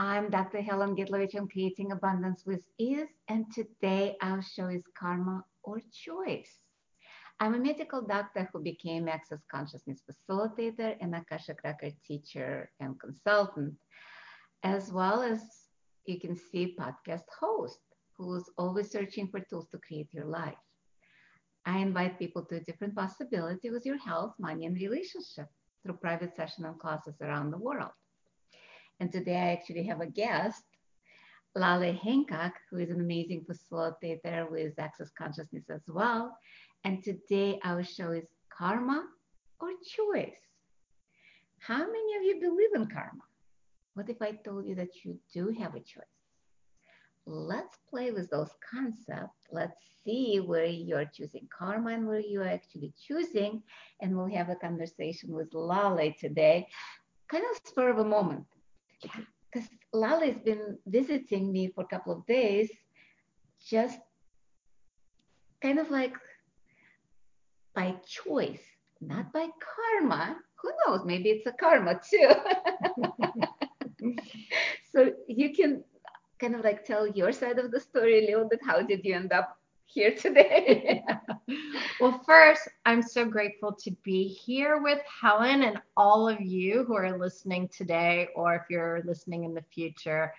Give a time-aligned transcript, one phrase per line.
[0.00, 0.62] I'm Dr.
[0.62, 1.36] Helen Gitlovich.
[1.36, 6.60] I'm creating abundance with ease, and today our show is karma or choice.
[7.38, 13.74] I'm a medical doctor who became Access Consciousness facilitator and Akashic Record teacher and consultant,
[14.62, 15.42] as well as
[16.06, 17.80] you can see podcast host
[18.16, 20.64] who's always searching for tools to create your life.
[21.66, 25.48] I invite people to a different possibility with your health, money, and relationship
[25.82, 27.92] through private session and classes around the world.
[29.00, 30.62] And today I actually have a guest,
[31.56, 36.36] Lale Hancock, who is an amazing facilitator with Access Consciousness as well.
[36.84, 39.06] And today our show is Karma
[39.58, 40.36] or Choice.
[41.60, 43.22] How many of you believe in karma?
[43.94, 46.04] What if I told you that you do have a choice?
[47.24, 49.46] Let's play with those concepts.
[49.50, 53.62] Let's see where you're choosing karma and where you're actually choosing.
[54.02, 56.66] And we'll have a conversation with Lale today,
[57.28, 58.46] kind of spur of a moment
[59.00, 62.70] because Lali's been visiting me for a couple of days,
[63.68, 63.98] just
[65.62, 66.14] kind of like
[67.74, 68.62] by choice,
[69.00, 70.36] not by karma.
[70.62, 71.04] Who knows?
[71.04, 72.30] Maybe it's a karma too.
[74.92, 75.84] so you can
[76.38, 78.60] kind of like tell your side of the story a little bit.
[78.64, 79.59] How did you end up
[79.92, 81.02] here today.
[82.00, 86.94] well, first, I'm so grateful to be here with Helen and all of you who
[86.94, 90.32] are listening today, or if you're listening in the future.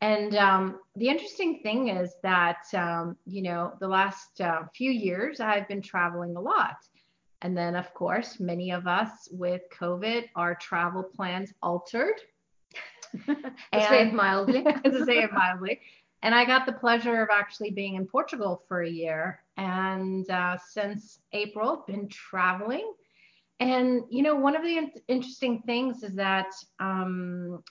[0.00, 5.40] And um, the interesting thing is that, um, you know, the last uh, few years
[5.40, 6.76] I've been traveling a lot.
[7.42, 12.20] And then, of course, many of us with COVID, our travel plans altered.
[13.26, 13.36] to
[13.72, 14.62] say it mildly.
[14.62, 15.80] to say it mildly
[16.26, 19.44] and I got the pleasure of actually being in Portugal for a year.
[19.56, 22.92] And uh, since April, been traveling.
[23.60, 27.62] And you know, one of the in- interesting things is that um,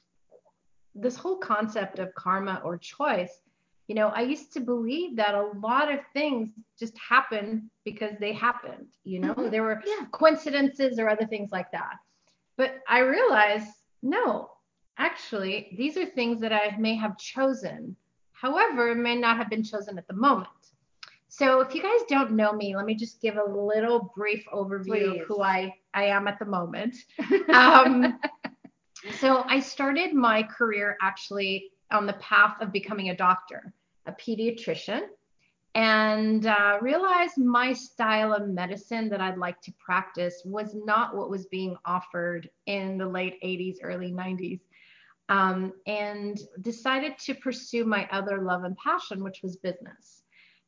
[0.95, 3.41] this whole concept of karma or choice.
[3.89, 8.31] You know, I used to believe that a lot of things just happen because they
[8.31, 8.87] happened.
[9.03, 9.49] You know, mm-hmm.
[9.49, 10.05] there were yeah.
[10.13, 11.97] coincidences or other things like that.
[12.55, 13.67] But I realized,
[14.01, 14.51] no,
[14.97, 17.97] actually, these are things that I may have chosen
[18.35, 20.50] However, it may not have been chosen at the moment.
[21.28, 24.85] So if you guys don't know me, let me just give a little brief overview
[24.85, 25.22] Please.
[25.22, 26.96] of who I, I am at the moment.
[27.53, 28.19] Um,
[29.19, 33.73] so I started my career actually on the path of becoming a doctor,
[34.06, 35.02] a pediatrician,
[35.75, 41.29] and uh, realized my style of medicine that I'd like to practice was not what
[41.29, 44.62] was being offered in the late 80s, early 90s
[45.30, 50.24] um, and decided to pursue my other love and passion, which was business.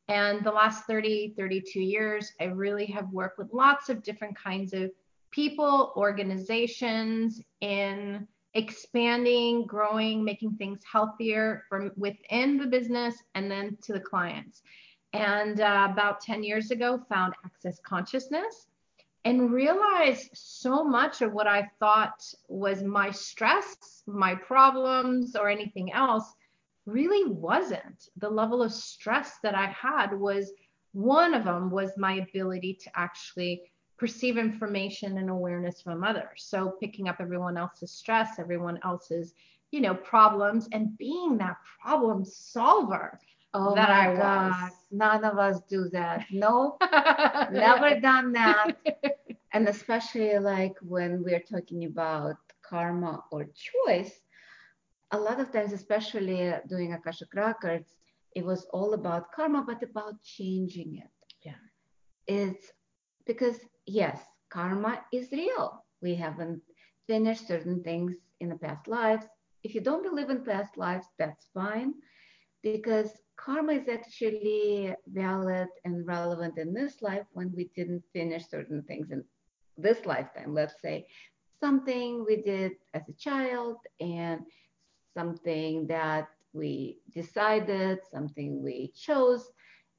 [0.08, 4.72] And the last 30, 32 years, I really have worked with lots of different kinds
[4.72, 4.90] of
[5.30, 13.92] people, organizations in expanding, growing, making things healthier from within the business and then to
[13.92, 14.62] the clients.
[15.12, 18.67] And uh, about 10 years ago, found Access Consciousness
[19.28, 25.92] and realized so much of what I thought was my stress, my problems, or anything
[25.92, 26.32] else
[26.86, 28.08] really wasn't.
[28.16, 30.50] The level of stress that I had was
[30.92, 36.44] one of them was my ability to actually perceive information and awareness from others.
[36.46, 39.34] So picking up everyone else's stress, everyone else's,
[39.72, 43.20] you know, problems and being that problem solver.
[43.54, 44.50] Oh that my I God.
[44.50, 44.72] Was.
[44.90, 46.26] None of us do that.
[46.30, 46.76] No,
[47.52, 48.72] never done that.
[49.52, 54.12] And especially like when we're talking about karma or choice,
[55.10, 57.94] a lot of times, especially doing Akashic Records,
[58.34, 61.10] it was all about karma, but about changing it.
[61.42, 61.62] Yeah.
[62.26, 62.72] It's
[63.26, 64.20] because, yes,
[64.50, 65.84] karma is real.
[66.02, 66.60] We haven't
[67.06, 69.24] finished certain things in the past lives.
[69.62, 71.94] If you don't believe in past lives, that's fine
[72.62, 78.82] because karma is actually valid and relevant in this life when we didn't finish certain
[78.82, 79.24] things in
[79.76, 80.54] this lifetime.
[80.54, 81.06] Let's say
[81.60, 84.40] something we did as a child and
[85.14, 89.50] something that we decided, something we chose,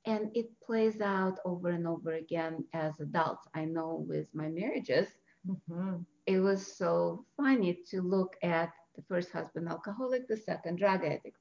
[0.06, 3.47] and it plays out over and over again as adults.
[3.53, 5.07] I know with my marriages,
[5.47, 5.97] mm-hmm.
[6.25, 11.39] it was so funny to look at The first husband, alcoholic, the second, drug addict.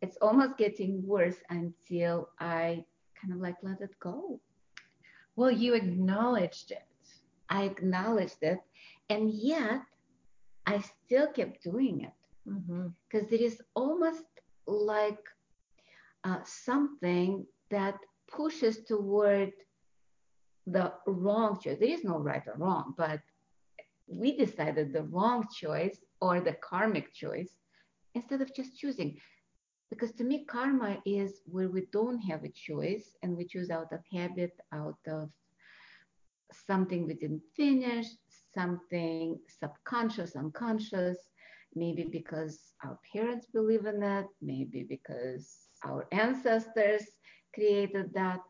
[0.00, 2.84] It's almost getting worse until I
[3.20, 4.40] kind of like let it go.
[5.36, 6.86] Well, you acknowledged it.
[7.48, 8.58] I acknowledged it.
[9.08, 9.82] And yet
[10.66, 12.12] I still kept doing it
[13.12, 13.32] because Mm-hmm.
[13.32, 14.24] it is almost
[14.66, 15.18] like
[16.24, 17.96] uh, something that
[18.28, 19.52] pushes toward
[20.66, 21.78] the wrong choice.
[21.78, 23.20] There is no right or wrong, but
[24.06, 27.50] we decided the wrong choice or the karmic choice
[28.14, 29.18] instead of just choosing.
[29.90, 33.92] Because to me, karma is where we don't have a choice and we choose out
[33.92, 35.30] of habit, out of
[36.52, 38.06] something we didn't finish,
[38.54, 41.18] something subconscious, unconscious,
[41.74, 47.04] maybe because our parents believe in it, maybe because our ancestors
[47.54, 48.40] created that,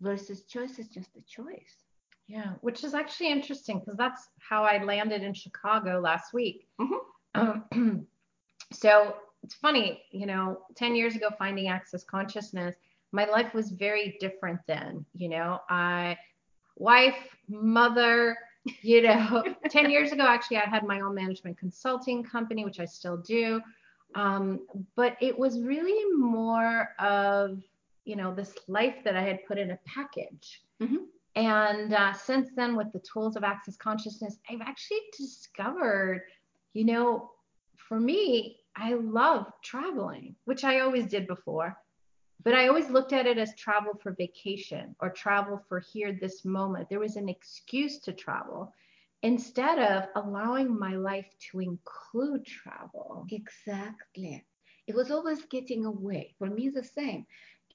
[0.00, 1.84] versus choice is just a choice.
[2.26, 6.68] Yeah, which is actually interesting because that's how I landed in Chicago last week.
[6.80, 6.98] Mhm.
[7.34, 8.06] Um,
[8.72, 12.76] so it's funny, you know, 10 years ago, finding access consciousness,
[13.12, 15.04] my life was very different then.
[15.14, 16.16] You know, I,
[16.76, 18.36] wife, mother,
[18.82, 22.84] you know, 10 years ago, actually, I had my own management consulting company, which I
[22.84, 23.60] still do.
[24.14, 27.62] Um, but it was really more of,
[28.04, 30.62] you know, this life that I had put in a package.
[30.80, 31.06] Mhm.
[31.34, 36.24] And uh, since then, with the tools of access consciousness, I've actually discovered,
[36.74, 37.30] you know,
[37.76, 41.76] for me, I love traveling, which I always did before.
[42.44, 46.44] But I always looked at it as travel for vacation or travel for here, this
[46.44, 46.88] moment.
[46.88, 48.72] There was an excuse to travel
[49.22, 53.26] instead of allowing my life to include travel.
[53.30, 54.44] Exactly.
[54.88, 56.34] It was always getting away.
[56.38, 57.26] For me, the same.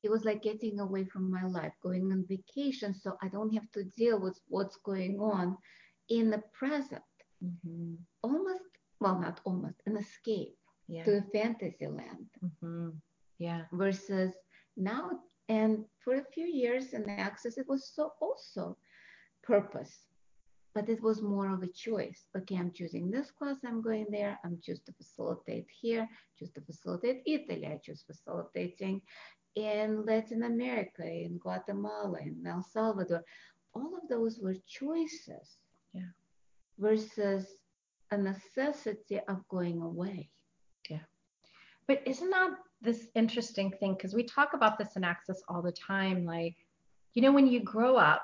[0.04, 3.72] It was like getting away from my life, going on vacation, so I don't have
[3.72, 5.58] to deal with what's going on
[6.10, 7.04] in the present.
[7.44, 7.96] Mm-hmm.
[8.22, 8.64] Almost,
[9.00, 10.58] well, not almost, an escape
[10.88, 11.04] Yeah.
[11.04, 12.90] to a fantasy land Mm-hmm.
[13.40, 13.64] Yeah.
[13.72, 14.34] versus
[14.76, 15.12] now.
[15.50, 18.78] And for a few years in the Access, it was so also
[19.44, 20.08] purpose,
[20.76, 22.28] but it was more of a choice.
[22.38, 26.08] Okay, I'm choosing this class, I'm going there, I'm choose to facilitate here,
[26.38, 29.02] choose to facilitate Italy, I choose facilitating
[29.56, 33.24] in Latin America, in Guatemala, in El Salvador.
[33.74, 35.58] All of those were choices.
[35.94, 36.12] Yeah.
[36.78, 37.46] Versus
[38.12, 40.30] a necessity of going away.
[41.88, 42.52] But isn't that
[42.82, 43.94] this interesting thing?
[43.94, 46.26] Because we talk about this in Access all the time.
[46.26, 46.56] Like,
[47.14, 48.24] you know, when you grow up,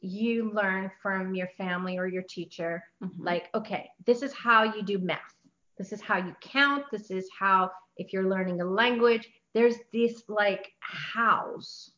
[0.00, 3.12] you learn from your family or your teacher, Mhm.
[3.18, 5.36] like, okay, this is how you do math.
[5.76, 6.84] This is how you count.
[6.90, 11.92] This is how, if you're learning a language, there's this like hows.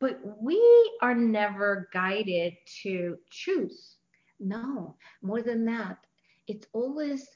[0.00, 0.60] But we
[1.00, 3.98] are never guided to choose.
[4.40, 6.04] no, more than that,
[6.48, 7.28] it's always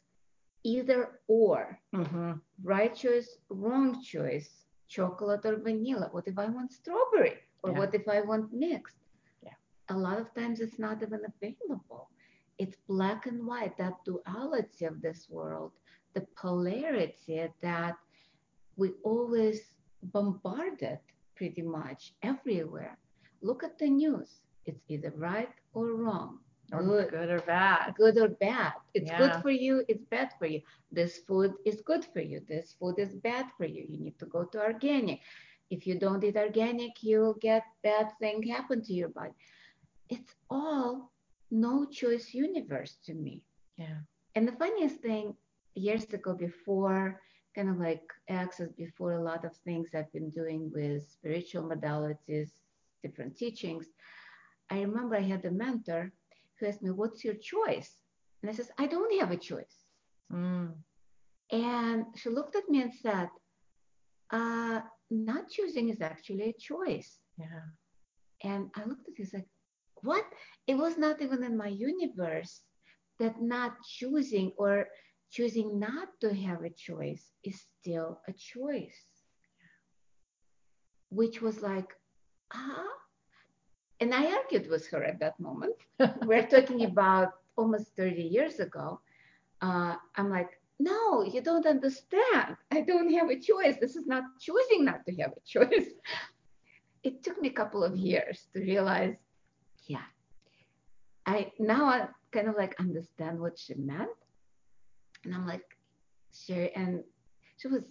[0.75, 1.79] either or.
[1.95, 2.33] Mm-hmm.
[2.65, 4.51] right choice, wrong choice,
[4.89, 6.09] chocolate or vanilla.
[6.13, 7.37] What if I want strawberry?
[7.63, 7.79] Or Yeah.
[7.81, 9.01] what if I want mixed?
[9.47, 9.59] Yeah.
[9.95, 12.05] A lot of times it's not even available.
[12.59, 15.73] It's black and white, that duality of this world,
[16.15, 17.97] the polarity that
[18.81, 19.59] we always
[20.15, 20.99] bombarded
[21.39, 22.95] pretty much everywhere.
[23.43, 24.31] Look at the news.
[24.65, 26.41] It's either right or wrong.
[26.73, 27.95] Or Good good or bad.
[27.95, 28.73] good or bad.
[28.95, 29.19] It's Yeah.
[29.19, 30.61] good for you, it's bad for you.
[30.91, 33.85] This food is good for you, this food is bad for you.
[33.89, 35.21] You need to go to organic.
[35.71, 39.35] If you don't eat organic, you'll get bad thing happen to your body.
[40.09, 41.13] It's all
[41.51, 43.43] no choice universe to me.
[43.77, 43.99] Yeah.
[44.35, 45.35] And the funniest thing,
[45.75, 47.21] years ago before,
[47.55, 52.51] kind of like access before a lot of things I've been doing with spiritual modalities,
[53.03, 53.87] different teachings,
[54.71, 56.13] I remember I had a mentor
[56.59, 57.91] who asked me, What's your choice?
[58.43, 59.85] And I says, I don't have a choice.
[60.33, 60.75] Mm.
[61.53, 63.29] And she looked at me and said,
[64.31, 67.19] uh, Not choosing is actually a choice.
[67.39, 67.67] Yeah.
[68.43, 69.49] And I looked at this like,
[70.03, 70.25] What?
[70.67, 72.63] It was not even in my universe
[73.19, 74.87] that not choosing or
[75.31, 79.05] choosing not to have a choice is still a choice.
[81.11, 81.89] Which was like,
[82.53, 82.85] ah.
[84.01, 85.75] And I argued with her at that moment.
[86.27, 89.01] We're talking about almost 30 years ago.
[89.63, 92.57] Uh, I'm like, no, you don't understand.
[92.71, 93.77] I don't have a choice.
[93.81, 95.91] This is not choosing not to have a choice.
[97.03, 99.15] It took me a couple of years to realize,
[99.87, 100.03] yeah,
[101.25, 104.11] I now I kind of like understand what she meant.
[105.25, 105.63] And I'm like,
[106.35, 106.69] sure.
[106.75, 107.05] And
[107.59, 107.85] she was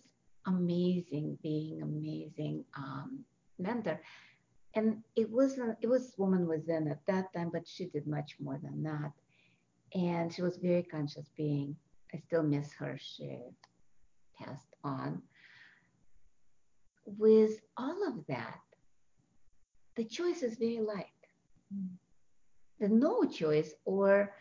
[0.46, 3.24] amazing, being amazing um,
[3.58, 4.02] mentor.
[4.76, 8.60] And it wasn't, it was woman within at that time, but she did much more
[8.62, 9.12] than that.
[9.94, 11.76] And she was very conscious being
[12.16, 12.98] I still miss her.
[12.98, 13.40] She
[14.40, 15.22] passed on.
[17.06, 18.62] With all of that,
[19.96, 21.22] the choice is very light.
[21.74, 21.90] Mm.
[22.80, 24.34] The no choice or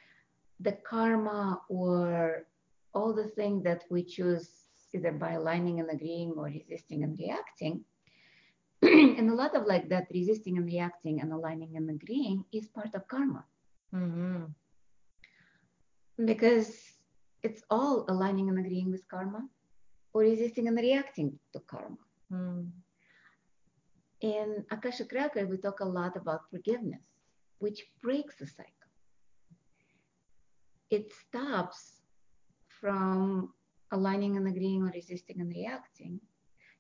[0.60, 2.46] the karma or
[2.94, 4.48] all the things that we choose
[4.92, 7.84] either by aligning and agreeing or resisting and reacting.
[9.18, 12.94] and a lot of like that resisting and reacting and aligning and agreeing is part
[12.94, 13.44] of karma.
[13.94, 14.44] Mm-hmm.
[16.24, 16.70] Because
[17.42, 19.48] it's all aligning and agreeing with karma
[20.12, 21.96] or resisting and reacting to karma.
[22.32, 22.70] Mm.
[24.20, 27.04] In Akashic Record, we talk a lot about forgiveness,
[27.58, 28.90] which breaks the cycle.
[30.90, 32.00] It stops
[32.80, 33.52] from
[33.92, 36.20] aligning and agreeing or resisting and reacting.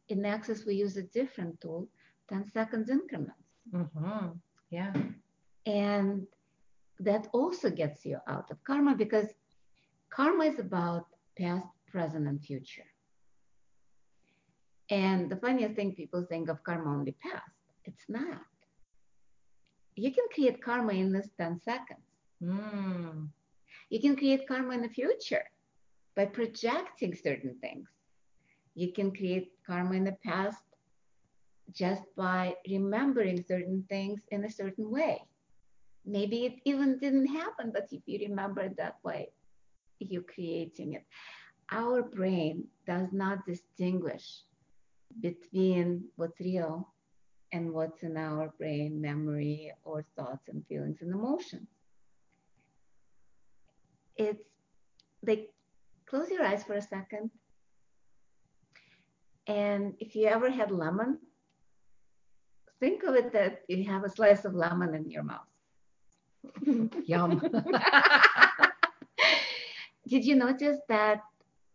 [0.08, 1.88] In Access, we use a different tool,
[2.28, 3.48] 10 seconds increments.
[3.72, 4.28] Mm-hmm.
[4.70, 4.92] Yeah.
[5.66, 6.26] And
[7.00, 9.28] that also gets you out of karma because
[10.10, 11.06] karma is about
[11.38, 12.86] past, present, and future.
[14.90, 17.50] And the funniest thing, people think of karma only past.
[17.84, 18.42] It's not.
[19.96, 22.00] You can create karma in this 10 seconds.
[22.42, 23.28] Mm.
[23.90, 25.44] You can create karma in the future
[26.16, 27.88] by projecting certain things.
[28.74, 30.62] You can create karma in the past
[31.72, 35.22] just by remembering certain things in a certain way.
[36.04, 39.30] Maybe it even didn't happen, but if you remember it that way,
[39.98, 41.04] you're creating it.
[41.70, 44.42] Our brain does not distinguish
[45.20, 46.92] between what's real
[47.52, 51.68] and what's in our brain, memory, or thoughts and feelings and emotions.
[54.16, 54.42] It's
[55.26, 55.48] like
[56.06, 57.30] close your eyes for a second.
[59.46, 61.18] And if you ever had lemon,
[62.80, 65.48] think of it that you have a slice of lemon in your mouth.
[67.06, 67.40] Yum.
[70.08, 71.20] Did you notice that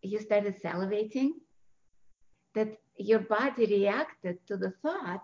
[0.01, 1.29] you started salivating?
[2.55, 5.23] That your body reacted to the thought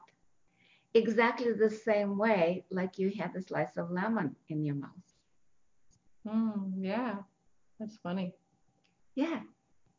[0.94, 5.06] exactly the same way like you had a slice of lemon in your mouth.
[6.26, 7.18] Mm, yeah,
[7.80, 8.34] that's funny.
[9.16, 9.42] Yeah,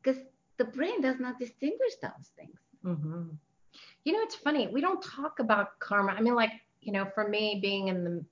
[0.02, 0.22] because
[0.58, 2.58] the brain does not distinguish those things.
[2.84, 3.30] Mm-hmm.
[4.04, 4.68] You know, it's funny.
[4.68, 6.12] We don't talk about karma.
[6.12, 8.24] I mean, like, you know, for me being in the,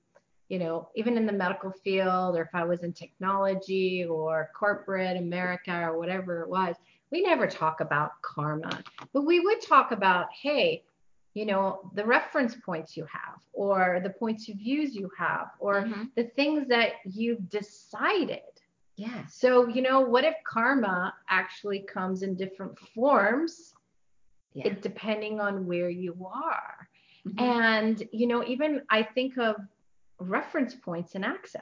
[0.47, 5.17] you know, even in the medical field, or if I was in technology or corporate
[5.17, 6.75] America or whatever it was,
[7.11, 8.83] we never talk about karma.
[9.13, 10.83] But we would talk about, hey,
[11.33, 15.83] you know, the reference points you have, or the points of views you have, or
[15.83, 16.03] mm-hmm.
[16.15, 18.39] the things that you've decided
[18.95, 19.25] yeah.
[19.27, 23.73] So, you know, what if karma actually comes in different forms,
[24.53, 24.67] yeah.
[24.67, 26.87] it, depending on where you are?
[27.27, 27.43] Mm-hmm.
[27.43, 29.57] And, you know, even I think of
[30.19, 31.61] reference points and access.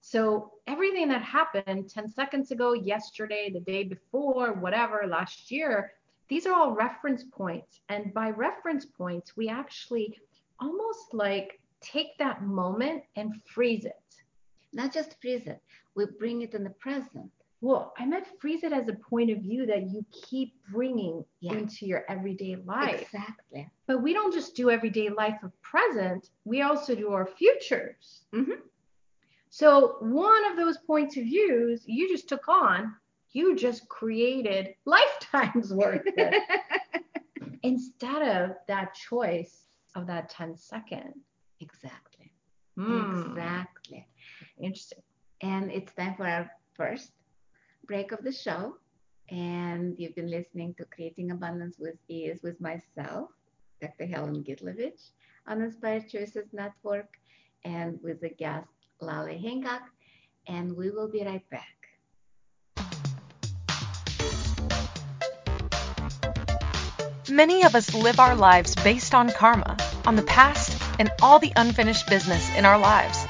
[0.00, 5.92] So everything that happened 10 seconds ago, yesterday, the day before, whatever, last year,
[6.28, 7.80] these are all reference points.
[7.88, 10.18] And by reference points, we actually
[10.60, 13.99] almost like take that moment and freeze it.
[14.72, 15.60] Not just freeze it,
[15.94, 17.30] we bring it in the present.
[17.62, 21.52] Well, I meant freeze it as a point of view that you keep bringing yeah.
[21.52, 23.02] into your everyday life.
[23.02, 23.68] Exactly.
[23.86, 28.22] But we don't just do everyday life of present, we also do our futures.
[28.34, 28.62] Mm-hmm.
[29.50, 32.94] So, one of those points of views you just took on,
[33.32, 36.06] you just created lifetimes worth
[37.62, 41.14] instead of that choice of that 10 second.
[41.60, 42.32] Exactly.
[42.78, 43.28] Mm.
[43.28, 44.06] Exactly.
[44.60, 45.02] Interesting.
[45.42, 47.12] And it's time for our first
[47.86, 48.76] break of the show.
[49.30, 53.30] And you've been listening to Creating Abundance with Ease with myself,
[53.80, 54.06] Dr.
[54.06, 55.12] Helen Gitlovich,
[55.46, 57.08] on Inspired Choices Network,
[57.64, 58.68] and with the guest
[59.00, 59.82] Lali Hancock.
[60.48, 61.76] And we will be right back.
[67.30, 71.52] Many of us live our lives based on karma, on the past, and all the
[71.54, 73.29] unfinished business in our lives.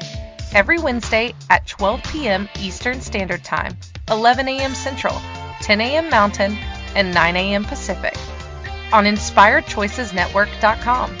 [0.53, 2.47] every Wednesday at 12 p.m.
[2.59, 3.75] Eastern Standard Time,
[4.09, 4.73] 11 a.m.
[4.73, 5.19] Central,
[5.61, 6.09] 10 a.m.
[6.09, 6.57] Mountain,
[6.95, 7.63] and 9 a.m.
[7.63, 8.17] Pacific
[8.93, 11.17] on InspiredChoicesNetwork.com.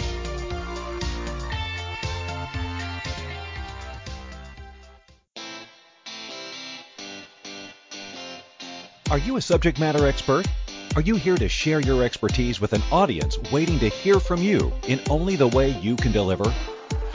[9.09, 10.47] Are you a subject matter expert?
[10.95, 14.71] Are you here to share your expertise with an audience waiting to hear from you
[14.87, 16.53] in only the way you can deliver?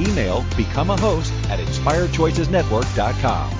[0.00, 3.50] Email become a host at inspiredchoicesnetwork.com.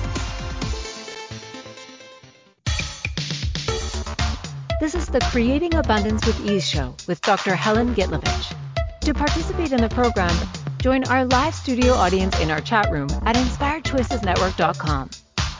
[4.81, 7.55] This is the Creating Abundance with Ease show with Dr.
[7.55, 8.53] Helen Gitlovich.
[9.01, 10.35] To participate in the program,
[10.79, 15.09] join our live studio audience in our chat room at inspiredchoicesnetwork.com.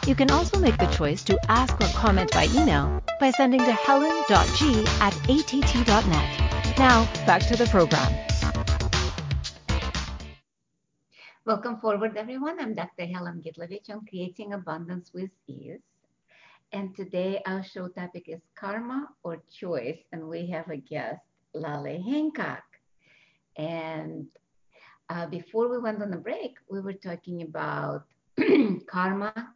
[0.06, 3.72] You can also make the choice to ask or comment by email by sending to
[3.72, 6.78] helen.g at att.net.
[6.78, 8.14] Now, back to the program.
[11.46, 12.60] Welcome forward, everyone.
[12.60, 13.06] I'm Dr.
[13.06, 15.80] Helen Gitlovich on Creating Abundance with Ease.
[16.72, 20.00] And today our show topic is karma or choice.
[20.12, 21.22] And we have a guest,
[21.54, 22.64] Lale Hancock.
[23.58, 24.26] And
[25.12, 28.06] uh, before we went on the break, we were talking about
[28.88, 29.54] karma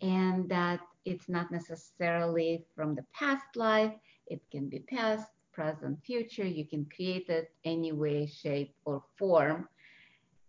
[0.00, 3.94] and that it's not necessarily from the past life.
[4.28, 6.46] It can be past, present, future.
[6.46, 9.68] You can create it any way, shape, or form.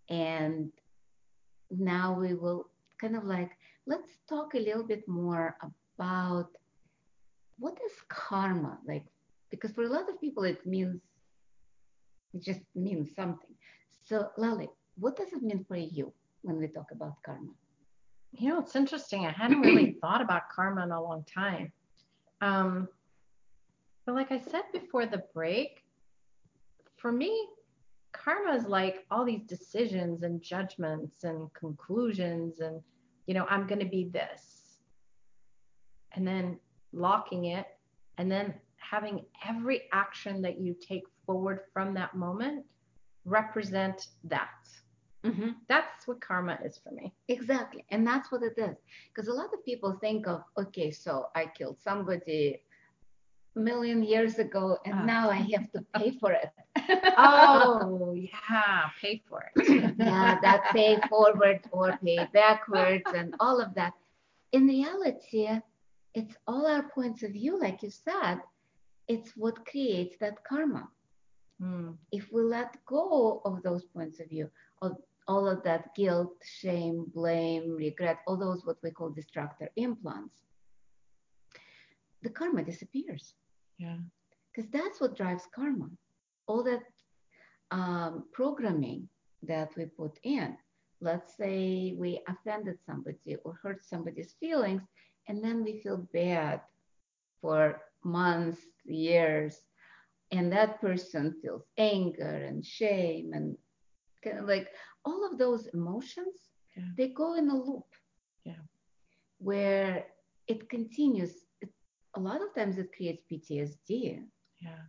[0.09, 0.71] And
[1.79, 3.51] now we will kind of like,
[3.85, 6.49] let's talk a little bit more about
[7.59, 9.05] what is karma like
[9.51, 10.99] because for a lot of people it means
[12.33, 13.55] it just means something
[14.03, 16.11] so lali what does it mean for you
[16.41, 17.53] when we talk about karma
[18.35, 19.25] you know, it's interesting.
[19.25, 21.71] I hadn't really thought about karma in a long time.
[22.41, 22.87] Um,
[24.05, 25.83] but like I said before the break,
[26.97, 27.47] for me,
[28.13, 32.82] karma is like all these decisions and judgments and conclusions and
[33.26, 34.80] you know i'm going to be this
[36.13, 36.58] and then
[36.93, 37.65] locking it
[38.17, 42.63] and then having every action that you take forward from that moment
[43.26, 44.49] represent that
[45.26, 45.52] Mm-hmm.
[45.69, 47.13] That's what karma is for me.
[47.30, 47.86] Exactly.
[47.91, 48.76] And that's what it is.
[49.08, 52.62] Because a lot of people think of, okay, so I killed somebody
[53.55, 56.49] million years ago and uh, now I have to pay for it.
[57.17, 59.95] oh, yeah, pay for it.
[59.97, 63.93] yeah, that pay forward or pay backwards and all of that.
[64.51, 65.49] In reality,
[66.13, 68.39] it's all our points of view, like you said.
[69.07, 70.87] It's what creates that karma.
[71.61, 71.95] Mm.
[72.11, 74.49] If we let go of those points of view,
[74.81, 80.41] of all of that guilt, shame, blame, regret, all those what we call distractor implants,
[82.21, 83.33] the karma disappears.
[83.77, 83.97] Yeah.
[84.53, 85.89] Because that's what drives karma.
[86.47, 86.83] All that
[87.71, 89.07] um, programming
[89.43, 90.55] that we put in.
[91.01, 94.83] Let's say we offended somebody or hurt somebody's feelings,
[95.27, 96.62] and then we feel bad
[97.41, 99.57] for months, years,
[100.33, 103.55] and that person feels anger and shame and
[104.23, 104.69] kind of like
[105.05, 106.83] all of those emotions yeah.
[106.97, 107.86] they go in a loop
[108.43, 108.63] yeah
[109.38, 110.05] where
[110.47, 111.42] it continues
[112.15, 114.23] a lot of times it creates ptsd
[114.62, 114.84] yeah.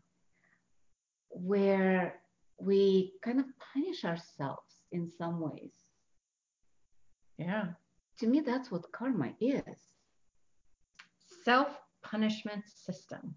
[1.30, 2.20] where
[2.58, 5.74] we kind of punish ourselves in some ways.
[7.38, 7.68] Yeah.
[8.20, 9.78] To me that's what karma is.
[11.44, 11.68] Self
[12.02, 13.34] punishment system.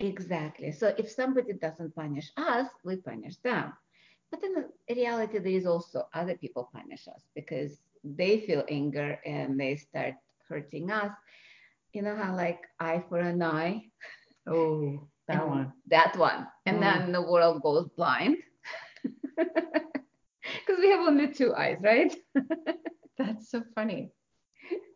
[0.00, 0.72] Exactly.
[0.72, 3.72] So if somebody doesn't punish us we punish them.
[4.30, 9.58] But in reality, there is also other people punish us because they feel anger and
[9.58, 10.14] they start
[10.48, 11.10] hurting us.
[11.92, 13.90] You know how like eye for an eye.
[14.46, 15.72] Oh, that one.
[15.88, 16.46] That one.
[16.66, 16.80] And mm.
[16.80, 18.36] then the world goes blind.
[20.70, 22.14] Because we have only two eyes, right?
[23.18, 24.10] That's so funny.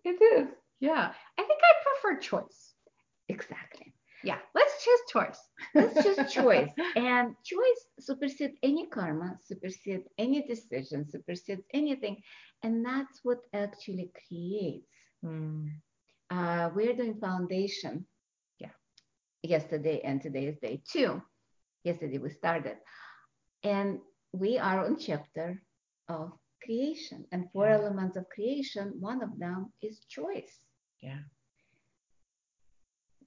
[0.05, 0.49] It is.
[0.81, 1.13] Yeah.
[1.39, 2.75] I think I prefer choice.
[3.29, 3.95] Exactly.
[4.23, 5.39] Yeah, let's choose choice.
[5.75, 6.71] let's choose choice.
[6.97, 12.23] And choice supersedes any karma, supersedes any decision, supersedes anything.
[12.63, 14.89] And that's what actually creates.
[15.25, 15.69] Mm.
[16.31, 18.07] Uh, we're doing foundation.
[18.59, 18.75] Yeah.
[19.43, 21.23] Yesterday and today is day two.
[21.85, 22.77] Yesterday we started.
[23.63, 24.01] And
[24.33, 25.63] we are on chapter
[26.09, 26.33] of
[26.63, 27.25] creation.
[27.33, 27.75] And four yeah.
[27.75, 30.65] elements of creation, one of them is choice.
[31.01, 31.21] Yeah.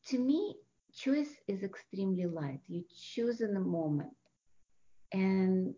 [0.08, 0.56] To me,
[0.96, 2.62] choice is extremely light.
[2.68, 4.16] You choose in the moment.
[5.14, 5.74] And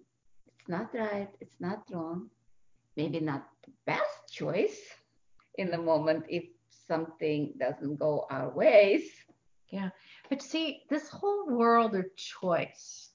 [0.48, 2.30] it's not right, it's not wrong,
[2.96, 4.80] maybe not the best choice
[5.58, 6.46] in the moment if
[6.90, 9.04] something doesn't go our ways.
[9.70, 9.92] Yeah.
[10.30, 13.10] But see, this whole world of choice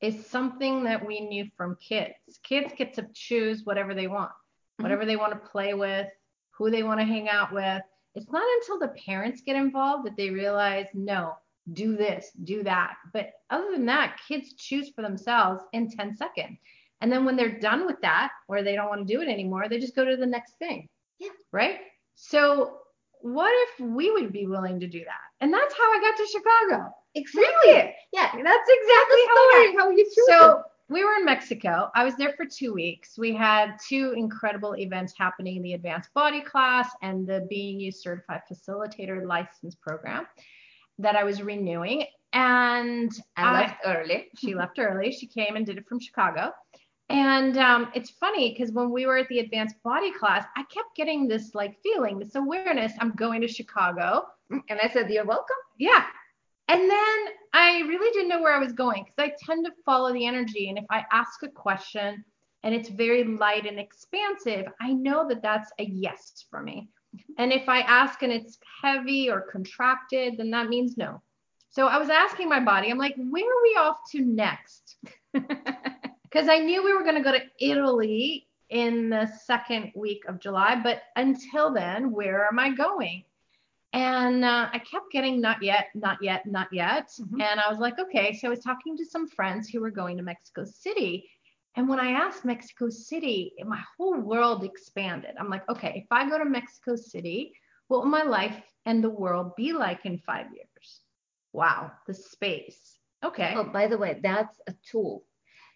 [0.00, 2.14] is something that we knew from kids.
[2.42, 4.84] Kids get to choose whatever they want, mm-hmm.
[4.84, 6.08] whatever they want to play with,
[6.50, 7.82] who they want to hang out with.
[8.14, 11.34] It's not until the parents get involved that they realize, no,
[11.72, 12.94] do this, do that.
[13.12, 16.58] But other than that, kids choose for themselves in 10 seconds.
[17.00, 19.68] And then when they're done with that, or they don't want to do it anymore,
[19.68, 20.88] they just go to the next thing.
[21.18, 21.28] Yeah.
[21.52, 21.78] Right?
[22.16, 22.78] So
[23.20, 25.26] what if we would be willing to do that?
[25.40, 26.90] And that's how I got to Chicago.
[27.14, 27.94] Exactly.
[28.12, 31.90] Yeah, that's exactly how I how you So we were in Mexico.
[31.94, 33.18] I was there for two weeks.
[33.18, 39.26] We had two incredible events happening the advanced body class and the BU certified facilitator
[39.26, 40.26] license program
[40.98, 42.06] that I was renewing.
[42.32, 44.28] And I left early.
[44.38, 45.10] she left early.
[45.10, 46.52] She came and did it from Chicago.
[47.08, 50.96] And um, it's funny because when we were at the advanced body class, I kept
[50.96, 52.92] getting this like feeling, this awareness.
[53.00, 54.26] I'm going to Chicago.
[54.50, 55.56] And I said, You're welcome.
[55.78, 56.04] Yeah.
[56.68, 57.16] And then
[57.52, 60.68] I really didn't know where I was going because I tend to follow the energy.
[60.68, 62.24] And if I ask a question
[62.64, 66.88] and it's very light and expansive, I know that that's a yes for me.
[67.38, 71.22] And if I ask and it's heavy or contracted, then that means no.
[71.70, 74.96] So I was asking my body, I'm like, where are we off to next?
[76.36, 80.38] Because I knew we were going to go to Italy in the second week of
[80.38, 83.24] July, but until then, where am I going?
[83.94, 87.08] And uh, I kept getting not yet, not yet, not yet.
[87.18, 87.40] Mhm.
[87.40, 88.34] And I was like, okay.
[88.34, 91.26] So I was talking to some friends who were going to Mexico City.
[91.74, 95.36] And when I asked Mexico City, my whole world expanded.
[95.40, 97.54] I'm like, okay, if I go to Mexico City,
[97.88, 101.00] what will my life and the world be like in five years?
[101.54, 102.98] Wow, the space.
[103.24, 103.54] Okay.
[103.56, 105.24] Oh, by the way, that's a tool.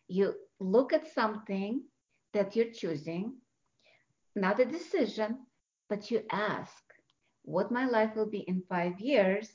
[0.07, 1.83] You look at something
[2.35, 3.35] that you're choosing,
[4.37, 5.47] not a decision,
[5.89, 6.85] but you ask
[7.43, 9.51] what my life will be in five years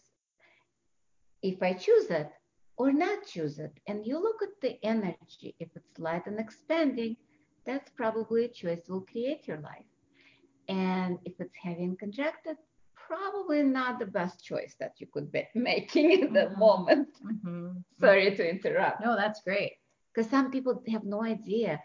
[1.41, 2.29] if I choose it
[2.77, 3.71] or not choose it.
[3.87, 5.55] And you look at the energy.
[5.59, 7.17] If it's light and expanding,
[7.65, 9.85] that's probably a choice will create your life.
[10.67, 12.57] And if it's heavy and contracted,
[12.95, 16.57] probably not the best choice that you could be making in the Mhm.
[16.57, 17.09] moment.
[17.23, 17.83] Mhm.
[17.99, 19.01] Sorry to interrupt.
[19.01, 19.73] No, that's great.
[20.15, 21.81] Because some people have no idea.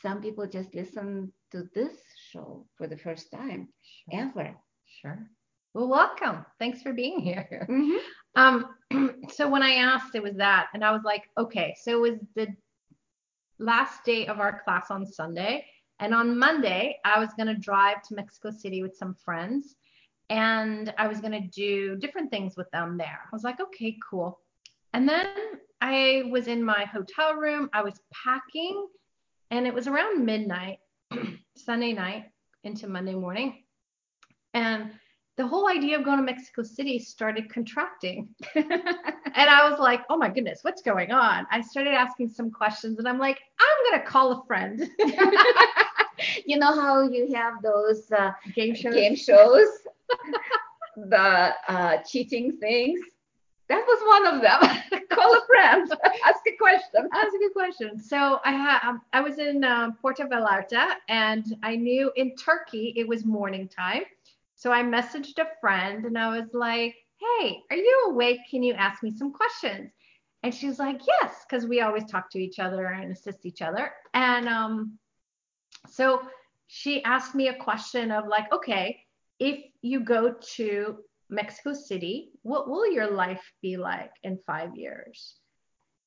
[0.00, 1.96] Some people just listen to this
[2.30, 3.68] show for the first time
[4.12, 4.54] ever.
[4.86, 5.28] Sure.
[5.74, 6.46] Well, welcome.
[6.58, 7.66] Thanks for being here.
[7.68, 7.98] Mhm.
[8.36, 12.10] Um, so when I asked, it was that, and I was like, okay, so it
[12.10, 12.54] was the
[13.58, 15.66] last day of our class on Sunday,
[15.98, 19.74] and on Monday I was gonna drive to Mexico City with some friends,
[20.30, 23.20] and I was gonna do different things with them there.
[23.24, 24.40] I was like, okay, cool.
[24.94, 25.26] And then
[25.82, 27.68] I was in my hotel room.
[27.72, 28.86] I was packing,
[29.50, 30.78] and it was around midnight,
[31.56, 32.26] Sunday night
[32.62, 33.64] into Monday morning,
[34.54, 34.92] and
[35.36, 38.28] the whole idea of going to Mexico City started contracting.
[39.34, 41.46] And I was like, oh my goodness, what's going on?
[41.50, 44.78] I started asking some questions and I'm like, I'm going to call a friend.
[46.46, 48.94] you know how you have those uh, Game shows.
[48.94, 49.68] game shows,
[50.96, 53.00] the uh, cheating things?
[53.72, 55.02] That was one of them.
[55.08, 55.90] Call a friend,
[56.26, 57.08] ask a question.
[57.10, 57.98] Ask a good question.
[57.98, 62.92] So I had um, I was in um, Puerto Vallarta and I knew in Turkey
[62.98, 64.02] it was morning time.
[64.56, 68.40] So I messaged a friend and I was like, "Hey, are you awake?
[68.50, 69.90] Can you ask me some questions?"
[70.42, 73.62] And she was like, "Yes," because we always talk to each other and assist each
[73.62, 73.90] other.
[74.12, 74.98] And um,
[75.88, 76.20] so
[76.66, 78.98] she asked me a question of like, "Okay,
[79.38, 80.98] if you go to
[81.32, 85.36] Mexico City, what will your life be like in five years?"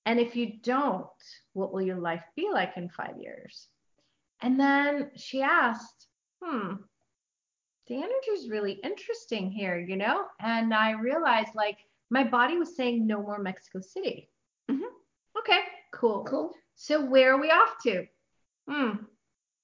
[0.06, 1.08] And if you don't,
[1.54, 3.68] what will your life be like in five years?
[4.42, 6.08] And then she asked,
[6.44, 6.74] hmm,
[7.88, 10.26] the energy is really interesting here, you know?
[10.40, 11.80] And I realized like
[12.12, 14.30] my body was saying no more Mexico City.
[14.70, 14.92] Mhm.
[15.40, 15.62] Okay,
[15.92, 16.24] cool.
[16.26, 16.54] Cool.
[16.76, 18.06] So where are we off to?
[18.70, 19.06] Hmm,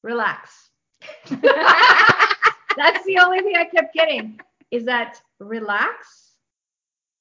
[0.02, 0.72] relax.
[1.30, 4.40] That's the only thing I kept getting
[4.72, 6.32] is that relax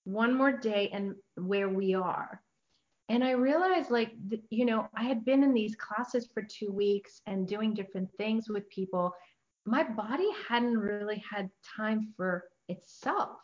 [0.04, 2.40] one more day and where we are.
[3.08, 4.12] And I realized, like,
[4.50, 8.48] you know, I had been in these classes for two weeks and doing different things
[8.48, 9.12] with people.
[9.66, 13.38] My body hadn't really had time for itself,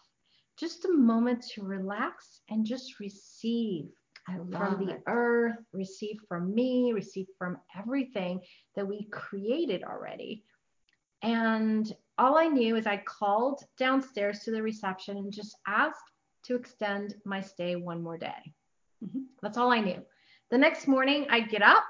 [0.57, 3.87] just a moment to relax and just receive
[4.29, 5.03] I from the it.
[5.09, 8.41] earth, receive from me, receive from everything
[8.77, 10.45] that we created already.
[11.23, 16.13] And all I knew is I called downstairs to the reception and just asked
[16.45, 18.55] to extend my stay one more day.
[19.05, 19.27] Mhm.
[19.43, 20.05] That's all I knew.
[20.51, 21.85] The next morning, I'd get up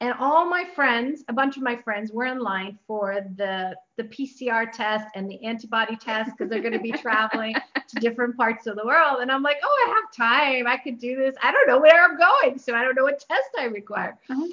[0.00, 4.04] and all my friends, a bunch of my friends, were in line for the the
[4.04, 8.66] PCR test and the antibody test because they're going to be traveling to different parts
[8.66, 9.20] of the world.
[9.20, 10.66] And I'm like, oh, I have time.
[10.66, 11.34] I could do this.
[11.42, 14.18] I don't know where I'm going, so I don't know what test I require.
[14.28, 14.46] Uh-huh.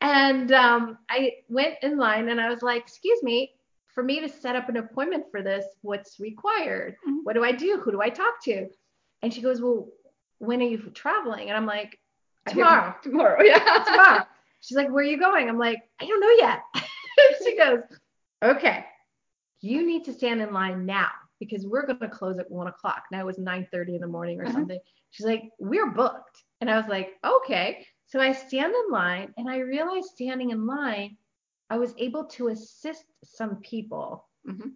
[0.00, 3.52] And um, I went in line and I was like, excuse me,
[3.96, 6.96] for me to set up an appointment for this, what's required?
[7.08, 7.20] Mhm.
[7.24, 7.80] What do I do?
[7.82, 8.68] Who do I talk to?
[9.22, 9.88] And she goes, well,
[10.38, 11.48] when are you traveling?
[11.48, 11.98] And I'm like,
[12.46, 13.82] tomorrow Tomorrow, yeah.
[13.86, 14.24] tomorrow.
[14.60, 15.48] She's like, where are you going?
[15.48, 16.60] I'm like, I don't know yet.
[17.44, 17.80] she goes,
[18.44, 18.84] okay,
[19.62, 21.08] you need to stand in line now
[21.40, 23.04] because we're going to close at one o'clock.
[23.10, 24.52] Now it was 9.30 in the morning or Uh-huh.
[24.52, 24.78] something.
[25.10, 26.42] She's like, we're booked.
[26.60, 27.86] And I was like, okay.
[28.08, 31.16] So I stand in line and I realized standing in line,
[31.70, 34.24] I was able to assist some people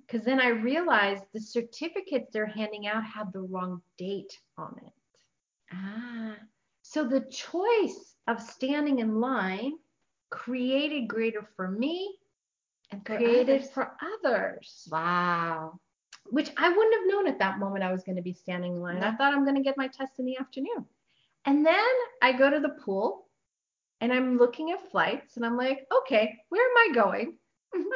[0.06, 4.92] because then I realized the certificates they're handing out had the wrong date on it.
[5.72, 6.36] Ah,
[6.82, 9.72] So the choice of standing in line
[10.30, 12.16] created greater for me
[12.90, 13.70] and for created others.
[13.70, 15.78] for others, Wow.
[16.30, 18.80] which I wouldn't have known at that moment I was going to be standing in
[18.80, 19.04] line.
[19.04, 20.84] I thought I'm going to get my test in the afternoon.
[21.44, 23.28] And then I go to the pool
[24.00, 27.36] and I'm looking at flights and I'm like, okay, where am I going?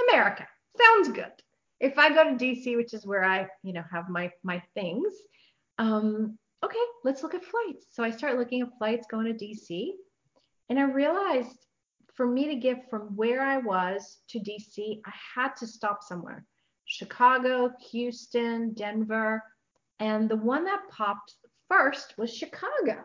[0.09, 0.47] America.
[0.79, 1.33] Sounds good.
[1.81, 5.13] If I go to DC, which is where I, you know, have my my things,
[5.79, 7.87] um, okay, let's look at flights.
[7.91, 9.91] So I start looking at flights going to DC,
[10.69, 11.67] and I realized
[12.15, 16.45] for me to get from where I was to DC, I had to stop somewhere.
[16.87, 19.43] Chicago, Houston, Denver,
[19.99, 21.35] and the one that popped
[21.69, 23.05] first was Chicago.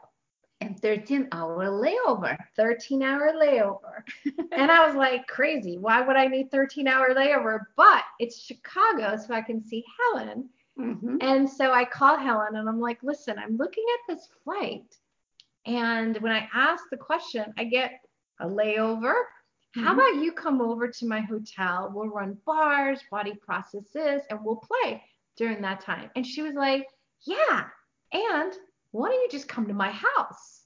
[0.62, 2.38] And 13 hour layover.
[2.58, 4.04] 13 hour layover.
[4.52, 5.78] and I was like, crazy.
[5.78, 7.62] Why would I need 13 hour layover?
[7.78, 10.50] But it's Chicago, so I can see Helen.
[10.78, 11.18] Mm-hmm.
[11.22, 14.96] And so I call Helen and I'm like, listen, I'm looking at this flight.
[15.66, 18.02] And when I ask the question, I get
[18.40, 19.14] a layover.
[19.76, 19.94] How Mhm.
[19.94, 21.92] about you come over to my hotel?
[21.94, 25.04] We'll run bars, body processes, and we'll play
[25.38, 26.10] during that time.
[26.16, 26.88] And she was like,
[27.22, 27.68] yeah.
[28.12, 28.54] And
[28.92, 30.64] why don't you just come to my house?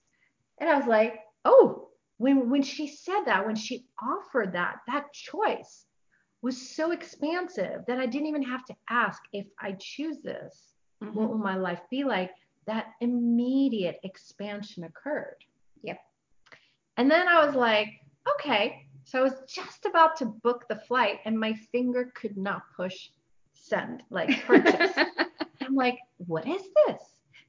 [0.60, 5.12] And I was like, oh, when when she said that, when she offered that, that
[5.14, 5.86] choice
[6.42, 11.20] was so expansive that I didn't even have to ask if I choose this, Mm-hmm.
[11.20, 12.32] what will my life be like?
[12.66, 15.38] That immediate expansion occurred.
[15.84, 15.98] Yep.
[16.96, 17.90] And then I was like,
[18.36, 18.86] okay.
[19.04, 23.10] So I was just about to book the flight and my finger could not push
[23.54, 24.94] send, like purchase.
[25.62, 27.02] I'm like, what is this?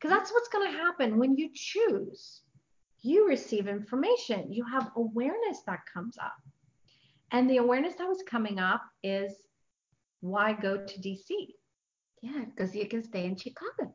[0.04, 2.42] Because that's what's going to happen when you choose.
[3.00, 6.36] You receive information, you have awareness that comes up.
[7.30, 9.32] And the awareness that was coming up is
[10.20, 11.24] why go to DC?
[12.20, 13.94] yeah, because you can stay in Chicago.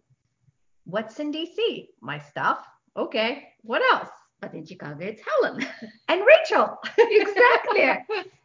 [0.86, 1.89] What's in DC?
[2.02, 2.65] My stuff.
[2.98, 3.50] Okay.
[3.62, 4.10] What else?
[4.41, 5.63] But in Chicago, it's Helen.
[6.08, 6.76] And Rachel.
[6.98, 7.86] exactly.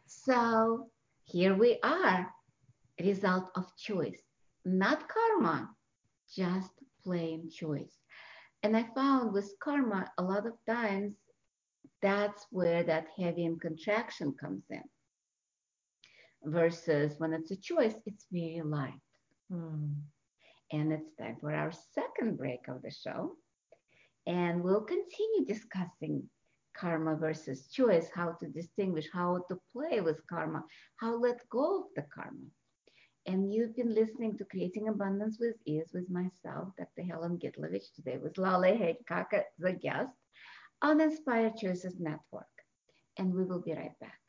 [0.05, 0.91] so
[1.23, 2.31] here we are.
[3.03, 4.21] Result of choice,
[4.65, 5.69] not karma,
[6.31, 6.71] just
[7.05, 7.95] plain choice.
[8.63, 11.13] And I found with karma, a lot of times,
[12.01, 14.83] that's where that heavy and contraction comes in.
[16.43, 18.93] Versus when it's a choice, it's very light.
[19.51, 19.93] Hmm.
[20.71, 23.35] And it's time for our second break of the show.
[24.27, 26.23] And we'll continue discussing
[26.75, 30.63] karma versus choice, how to distinguish, how to play with karma,
[30.97, 32.47] how let go of the karma.
[33.27, 37.01] And you've been listening to Creating Abundance with Ease with myself, Dr.
[37.09, 40.11] Helen Gitlovich, today with Lale Hancock as a guest
[40.83, 42.45] on Inspired Choices Network.
[43.17, 44.19] And we will be right back.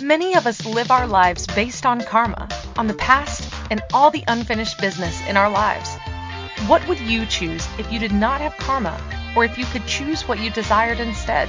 [0.00, 4.24] Many of us live our lives based on karma, on the past, and all the
[4.26, 5.94] unfinished business in our lives.
[6.66, 9.00] What would you choose if you did not have karma,
[9.36, 11.48] or if you could choose what you desired instead?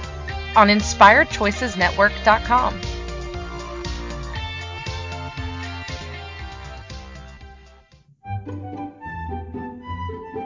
[0.55, 2.81] on InspiredChoicesNetwork.com.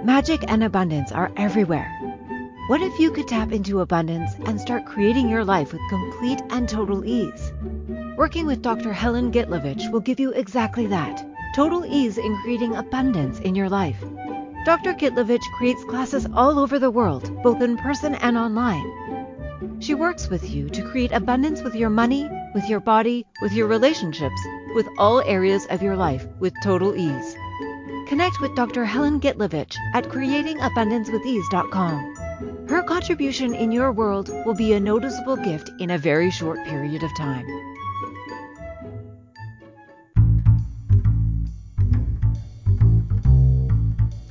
[0.06, 1.92] Magic and abundance are everywhere.
[2.68, 6.70] What if you could tap into abundance and start creating your life with complete and
[6.70, 7.52] total ease?
[8.18, 8.94] Working with Dr.
[8.94, 14.04] Helen Gitlovich will give you exactly that total ease in creating abundance in your life.
[14.66, 14.94] Dr.
[14.94, 18.86] Gitlovich creates classes all over the world, both in person and online.
[19.80, 23.68] She works with you to create abundance with your money, with your body, with your
[23.68, 24.40] relationships,
[24.74, 27.36] with all areas of your life with total ease.
[28.08, 28.86] Connect with Dr.
[28.86, 32.68] Helen Gitlovich at creatingabundancewithease.com.
[32.68, 37.04] Her contribution in your world will be a noticeable gift in a very short period
[37.04, 37.46] of time.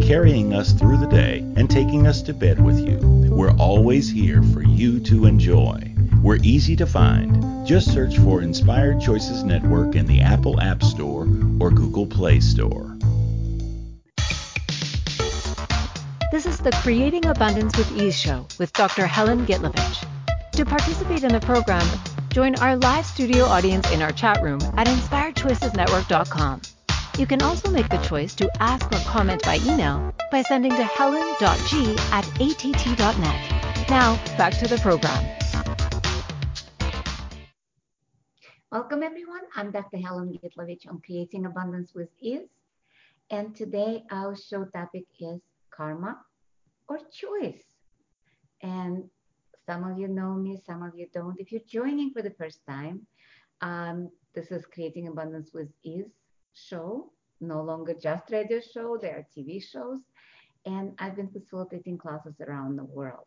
[0.00, 2.98] carrying us through the day, and taking us to bed with you,
[3.30, 5.94] we're always here for you to enjoy.
[6.22, 7.66] We're easy to find.
[7.66, 11.22] Just search for Inspired Choices Network in the Apple App Store
[11.60, 12.96] or Google Play Store.
[16.30, 19.06] This is the Creating Abundance with Ease show with Dr.
[19.06, 20.06] Helen Gitlovich.
[20.52, 21.86] To participate in the program,
[22.30, 26.60] join our live studio audience in our chat room at inspiredchoicesnetwork.com.
[27.20, 30.84] You can also make the choice to ask or comment by email by sending to
[30.84, 33.90] helen.g at att.net.
[33.90, 35.22] Now, back to the program.
[38.72, 39.42] Welcome, everyone.
[39.54, 39.98] I'm Dr.
[39.98, 42.48] Helen Gitlovich on Creating Abundance with Ease.
[43.28, 46.16] And today our show topic is karma
[46.88, 47.64] or choice.
[48.62, 49.10] And
[49.66, 51.38] some of you know me, some of you don't.
[51.38, 53.06] If you're joining for the first time,
[53.60, 56.08] um, this is Creating Abundance with Ease
[56.54, 57.10] show,
[57.40, 60.00] no longer just radio show, there are TV shows.
[60.66, 63.26] And I've been facilitating classes around the world.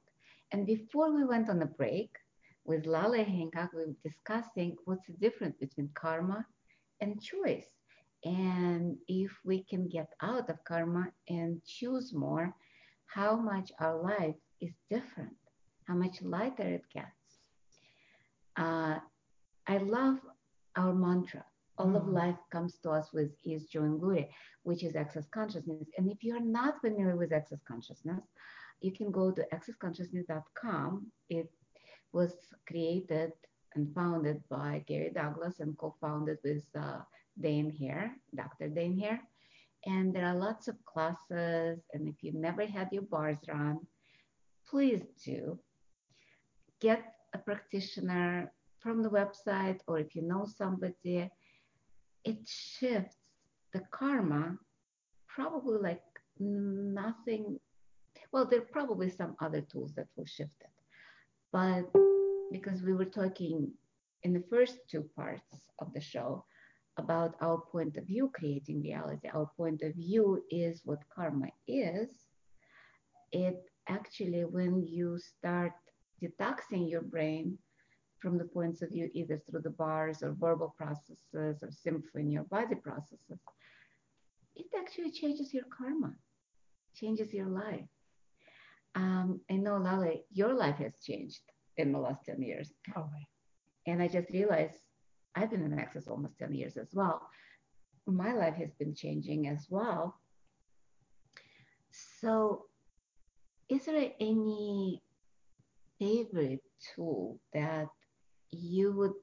[0.52, 2.12] And before we went on a break,
[2.66, 6.46] with Lale Hancock, we were discussing what's the difference between karma
[7.02, 7.66] and choice.
[8.24, 12.56] And if we can get out of karma and choose more,
[13.06, 15.36] how much our life is different,
[15.88, 17.42] how much lighter it gets.
[18.56, 19.00] Uh,
[19.68, 20.20] I love
[20.78, 21.44] our mantra.
[21.78, 24.30] All of life comes to us with is glory,
[24.64, 25.88] which is access consciousness.
[25.98, 28.24] And if you are not familiar with access consciousness,
[28.82, 31.08] you can go to accessconsciousness.com.
[31.30, 31.50] It
[32.12, 32.34] was
[32.68, 33.32] created
[33.76, 37.00] and founded by Gary Douglas and co-founded with uh,
[37.40, 38.70] Dain Heer, Dr.
[38.70, 39.20] Dain Heer.
[39.86, 41.80] And there are lots of classes.
[41.94, 43.80] And if you've never had your bars run,
[44.70, 45.60] please do
[46.80, 51.30] get a practitioner from the website, or if you know somebody,
[52.26, 53.18] it shifts
[53.74, 54.58] the karma
[55.28, 56.04] probably like
[56.40, 57.60] nothing.
[58.32, 60.70] Well, there are probably some other tools that will shift it.
[61.52, 61.92] But
[62.52, 63.72] because we were talking
[64.24, 66.46] in the first two parts of the show
[66.98, 72.10] about our point of view creating reality, our point of view is what karma is.
[73.32, 75.74] It actually, when you start
[76.22, 77.58] detoxing your brain
[78.24, 82.32] from the points of view, either through the bars or verbal processes or simply in
[82.32, 83.40] your body processes,
[84.56, 86.14] it actually changes your karma,
[86.96, 87.90] changes your life
[88.96, 91.42] um, I know, Lale, your life has changed
[91.78, 92.72] in the last 10 years.
[92.96, 93.10] Oh,
[93.88, 94.76] and I just realized
[95.36, 97.28] I've been in Access almost 10 years as well.
[98.06, 100.20] My life has been changing as well.
[102.20, 102.66] So,
[103.70, 105.02] is there any
[106.00, 106.62] favorite
[106.96, 107.88] tool that
[108.54, 109.14] you would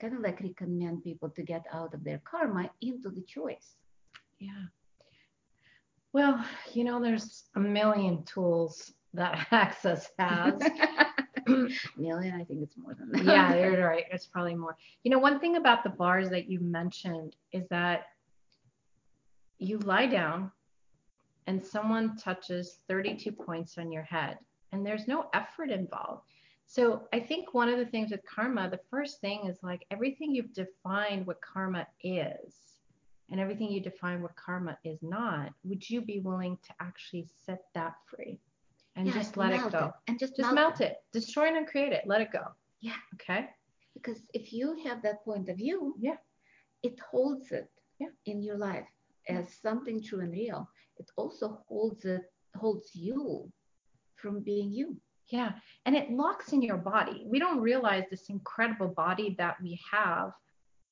[0.00, 3.76] kind of like recommend people to get out of their karma into the choice?
[4.38, 4.64] Yeah.
[6.12, 10.54] Well, you know, there's a million tools that Access has.
[11.96, 13.24] Million, I think it's more than that.
[13.24, 14.04] yeah, you're right.
[14.12, 14.76] It's probably more.
[15.02, 18.04] You know, one thing about the bars that you mentioned is that
[19.58, 20.52] you lie down
[21.48, 24.38] and someone touches 32 points on your head
[24.70, 26.22] and there's no effort involved.
[26.74, 30.34] So I think one of the things with karma, the first thing is like everything
[30.34, 32.54] you've defined what karma is
[33.30, 37.64] and everything you define what karma is not, would you be willing to actually set
[37.74, 38.40] that free?
[38.96, 39.86] and yeah, just let it go.
[39.86, 39.92] It.
[40.08, 40.84] And just, just melt, melt it.
[40.84, 41.02] it.
[41.12, 42.02] Destroy and uncreate it.
[42.06, 42.44] Let it go.
[42.80, 42.96] Yeah.
[43.14, 43.48] Okay.
[43.94, 46.16] Because if you have that point of view, yeah,
[46.82, 48.08] it holds it yeah.
[48.26, 48.86] in your life
[49.28, 50.68] as something true and real.
[50.98, 52.22] It also holds it
[52.56, 53.50] holds you
[54.16, 54.96] from being you.
[55.28, 55.52] Yeah.
[55.86, 57.24] And it locks in your body.
[57.26, 60.32] We don't realize this incredible body that we have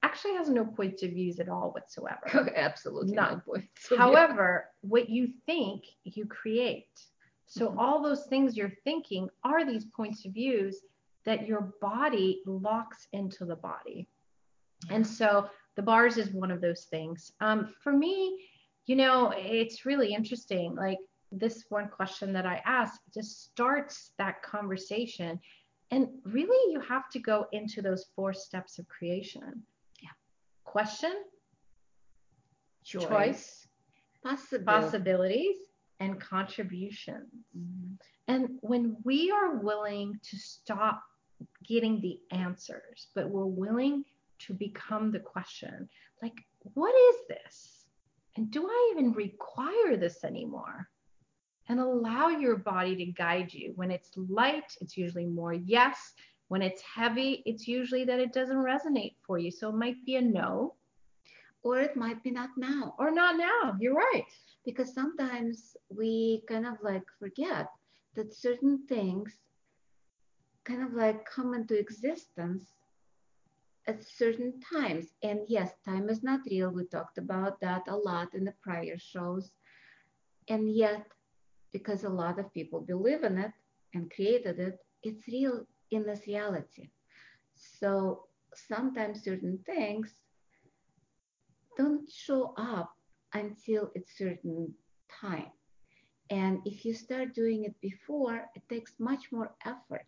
[0.02, 2.52] actually has no points of views at all whatsoever.
[2.56, 3.34] Absolutely None.
[3.34, 3.88] no points.
[3.96, 6.88] However, what you think, you create.
[7.46, 7.78] So mm-hmm.
[7.78, 10.80] all those things you're thinking are these points of views
[11.26, 14.08] that your body locks into the body.
[14.88, 17.32] And so the bars is one of those things.
[17.40, 18.46] Um, for me,
[18.86, 20.74] you know, it's really interesting.
[20.74, 20.98] Like
[21.32, 25.40] this one question that I asked just starts that conversation.
[25.90, 29.62] And really, you have to go into those four steps of creation.
[30.00, 30.10] Yeah.
[30.64, 31.24] Question,
[32.84, 33.68] Choice, choice,
[34.22, 34.64] possibility.
[34.64, 35.56] possibilities,
[36.00, 37.28] and contributions.
[37.56, 38.00] Mhm.
[38.28, 41.02] And when we are willing to stop
[41.62, 44.04] getting the answers, but we're willing
[44.40, 45.88] to become the question,
[46.22, 47.86] like, what is this?
[48.36, 50.89] And do I even require this anymore?
[51.70, 53.72] And allow your body to guide you.
[53.76, 56.14] When it's light, it's usually more yes.
[56.48, 59.50] When it's heavy, it's usually that it doesn't resonate for you.
[59.52, 60.76] So it might be a no
[61.62, 62.94] Or it might be not now.
[62.98, 63.76] or not now.
[63.80, 64.26] You're right.
[64.64, 67.68] because sometimes we kind of like forget
[68.16, 69.38] that certain things
[70.64, 72.74] kind of like come into existence
[73.86, 75.14] at certain times.
[75.22, 76.70] And yes, time is not real.
[76.70, 79.52] We talked about that a lot in the prior shows.
[80.48, 81.06] And yet,
[81.72, 83.52] because a lot of people believe in it
[83.94, 86.90] and created it, it's real in this reality.
[87.54, 90.14] So sometimes certain things
[91.76, 92.92] don't show up
[93.34, 94.74] until a certain
[95.20, 95.50] time.
[96.30, 100.06] And if you start doing it before, it takes much more effort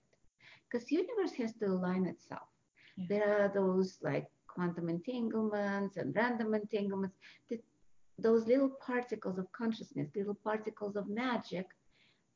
[0.71, 2.49] because universe has to align itself.
[2.97, 3.07] Yeah.
[3.09, 7.17] There are those like quantum entanglements and random entanglements,
[7.51, 7.61] that,
[8.23, 11.67] those little particles of consciousness, little particles of magic.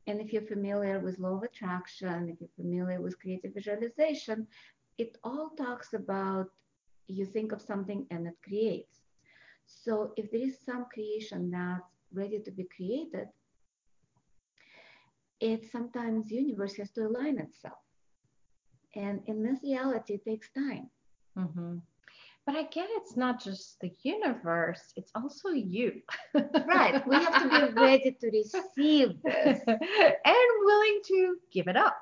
[0.07, 4.47] And if you're familiar with law of attraction, if you're familiar with creative visualization,
[4.99, 6.49] it all talks about
[7.09, 9.01] you think of something and it creates.
[9.67, 11.83] So if there is some creation that's
[12.13, 13.29] ready to be created,
[15.41, 17.79] it sometimes universe has to align itself.
[18.95, 20.89] And in this reality, it takes time.
[21.37, 21.77] Mm-hmm.
[22.47, 26.01] But I get it's not just the universe, it's also you.
[26.33, 27.05] Right.
[27.07, 29.61] We have to be ready to receive this.
[29.67, 31.99] and willing to give it up.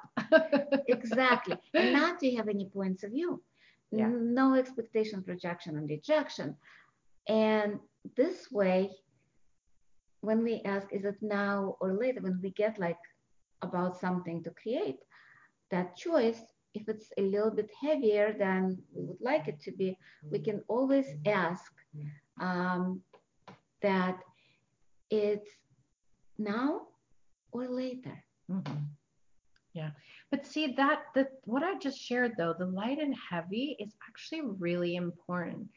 [0.88, 1.56] Exactly.
[1.74, 3.42] And not to have any points of view.
[3.90, 4.08] Yeah.
[4.08, 6.56] No expectation, projection, and rejection.
[7.26, 7.78] And
[8.14, 8.90] this way,
[10.20, 12.98] when we ask, is it now or later, when we get like
[13.62, 14.98] about something to create,
[15.70, 16.40] that choice,
[16.74, 19.96] if it's a little bit heavier than we would like it to be,
[20.30, 21.72] we can always ask
[22.40, 23.00] um,
[23.80, 24.18] that
[25.10, 25.50] it's
[26.38, 26.88] now
[27.52, 28.24] or later.
[28.50, 28.88] Mhm.
[29.72, 29.90] Yeah.
[30.30, 34.42] But see that the what I just shared though, the light and heavy is actually
[34.42, 35.68] really important.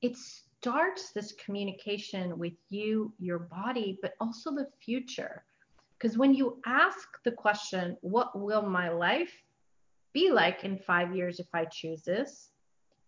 [0.00, 5.44] It starts this communication with you, your body, but also the future.
[5.98, 9.32] Because when you ask the question, what will my life
[10.12, 12.50] be like in five years if I choose this?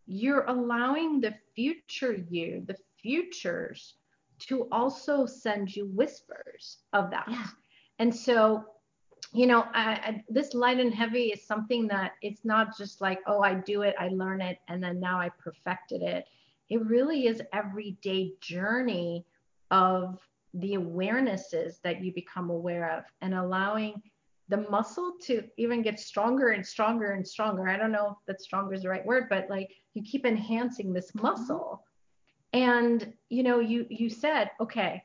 [0.06, 3.94] You're allowing the future you, the futures,
[4.40, 7.26] to also send you whispers of that.
[7.28, 7.46] Yeah.
[7.98, 8.64] And so,
[9.32, 13.20] you know, I, I, this light and heavy is something that it's not just like,
[13.26, 16.26] oh, I do it, I learn it, and then now I perfected it.
[16.68, 19.24] It really is everyday journey
[19.70, 20.18] of
[20.54, 24.00] the awarenesses that you become aware of and allowing
[24.48, 27.68] the muscle to even get stronger and stronger and stronger.
[27.68, 30.92] I don't know if that stronger is the right word, but like you keep enhancing
[30.92, 31.82] this muscle.
[32.52, 35.02] And you know, you you said, okay,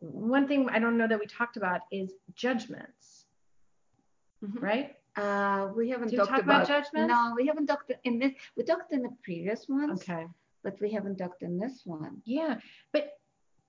[0.00, 3.26] one thing I don't know that we talked about is judgments,
[4.42, 4.60] Mhm.
[4.60, 4.96] right?
[5.14, 7.12] Uh, we haven't talked talk about judgments?
[7.12, 8.32] No, we haven't talked in this.
[8.56, 10.26] We talked in the previous ones, Okay.
[10.62, 12.22] but we haven't talked in this one.
[12.24, 12.60] Yeah.
[12.92, 13.18] But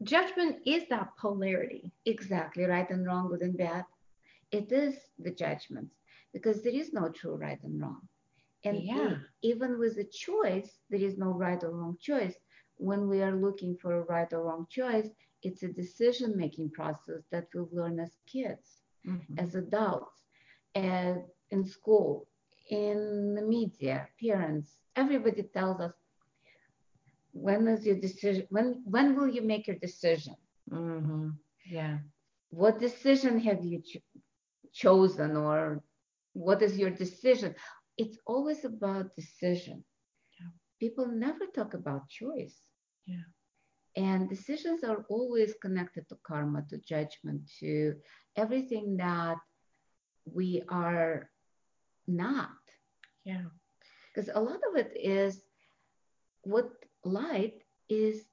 [0.03, 1.91] judgment is that polarity.
[2.05, 3.85] Exactly, right and wrong, good and bad.
[4.51, 5.95] It is the judgments
[6.33, 8.07] because there is no true right and wrong.
[8.63, 9.17] And Yeah.
[9.41, 12.35] even with a choice, there is no right or wrong choice.
[12.77, 15.09] When we are looking for a right or wrong choice,
[15.43, 19.37] it's a decision making process that we've learned as kids, Mhm.
[19.37, 20.23] as adults,
[20.75, 22.27] and in school,
[22.69, 25.93] in the media, parents, everybody tells us
[27.33, 30.35] when is your decision when when will you make your decision?
[30.69, 31.37] Mhm.
[31.65, 31.99] Yeah.
[32.51, 33.97] what decision have you ch-
[34.73, 35.83] chosen or
[36.33, 37.55] what is your decision
[37.97, 39.83] it's always about decision
[40.39, 40.49] Yeah.
[40.79, 42.61] people never talk about choice
[43.05, 43.23] Yeah.
[43.95, 47.95] and decisions are always connected to karma to judgment to
[48.35, 49.37] everything that
[50.25, 51.29] we are
[52.07, 52.49] not
[53.23, 53.49] Yeah.
[54.13, 55.43] because a lot of it is
[56.43, 56.69] what
[57.05, 57.53] light
[57.89, 58.25] is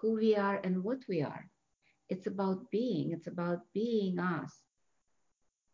[0.00, 1.48] who we are and what we are
[2.08, 4.62] it's about being it's about being us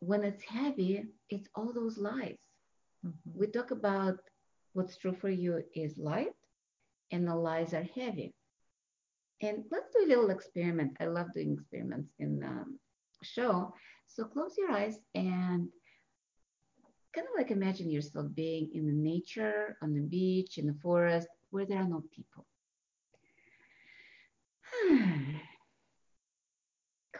[0.01, 2.39] when it's heavy, it's all those lies.
[3.05, 3.35] Mhm.
[3.35, 4.19] We talk about
[4.73, 6.35] what's true for you is light,
[7.13, 8.35] and the lies are heavy.
[9.41, 10.97] And let's do a little experiment.
[11.01, 12.65] I love doing experiments in the
[13.23, 13.75] show.
[14.07, 15.69] So close your eyes and
[17.15, 21.29] kind of like imagine yourself being in the nature, on the beach, in the forest,
[21.53, 22.47] where there are no people.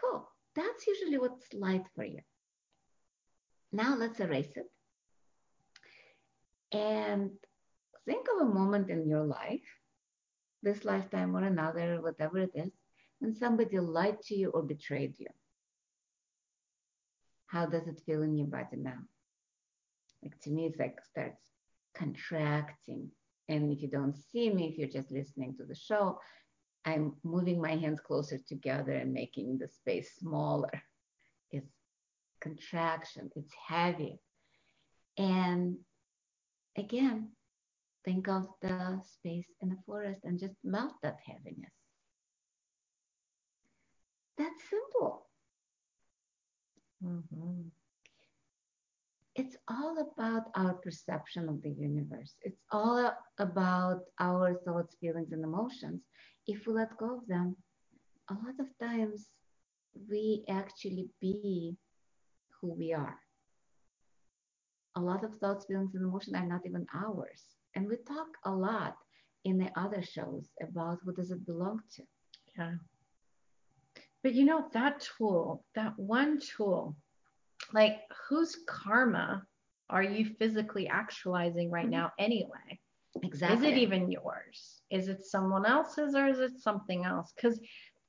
[0.01, 0.27] cool.
[0.55, 2.19] That's usually what's light for you.
[3.71, 4.69] Now let's erase it.
[6.75, 7.31] And
[8.05, 9.61] think of a moment in your life,
[10.63, 12.71] this lifetime or another, whatever it is,
[13.19, 15.27] when somebody lied to you or betrayed you.
[17.47, 18.97] How does it feel in your body now?
[20.23, 21.41] Like to me, it's like starts
[21.95, 23.11] contracting.
[23.53, 26.19] And if you don't see me, if you're just listening to the show,
[26.85, 30.71] I'm moving my hands closer together and making the space smaller.
[31.51, 31.71] It's
[32.41, 34.19] contraction, it's heavy.
[35.17, 35.77] And
[36.75, 37.29] again,
[38.03, 41.77] think of the space in the forest and just melt that heaviness.
[44.39, 45.27] That's simple.
[47.03, 47.69] Mhm.
[49.35, 52.35] It's all about our perception of the universe.
[52.43, 56.01] It's all about our thoughts, feelings, and emotions.
[56.45, 57.55] If we let go of them,
[58.29, 59.29] a lot of times
[60.09, 61.75] we actually be
[62.61, 63.17] who we are.
[64.95, 67.43] A lot of thoughts, feelings, and emotions are not even ours.
[67.75, 68.95] And we talk a lot
[69.45, 72.03] in the other shows about what does it belong to.
[72.57, 72.73] Yeah.
[74.21, 76.95] But you know, that tool, that one tool,
[77.73, 79.45] like whose karma
[79.89, 81.91] are you physically actualizing right Mhm.
[81.91, 82.79] now anyway?
[83.21, 83.67] Exactly.
[83.67, 84.81] Is it even yours?
[84.89, 87.33] Is it someone else's or is it something else?
[87.35, 87.59] Because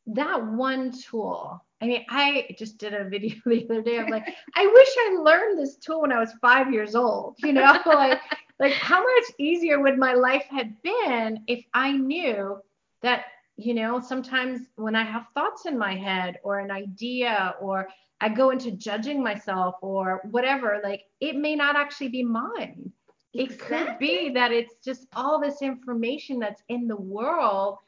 [0.06, 3.98] that one tool, I mean, I just did a video the other day.
[3.98, 7.36] I'm like, I wish I learned this tool when I was five years old.
[7.38, 8.20] You know, like,
[8.58, 12.60] like how much easier would my life have been if I knew
[13.02, 13.24] that,
[13.56, 17.88] you know, sometimes when I have thoughts in my head or an idea or
[18.20, 22.92] I go into judging myself or whatever, like it may not actually be mine.
[23.32, 27.78] It could be that it's just all this information that's in the world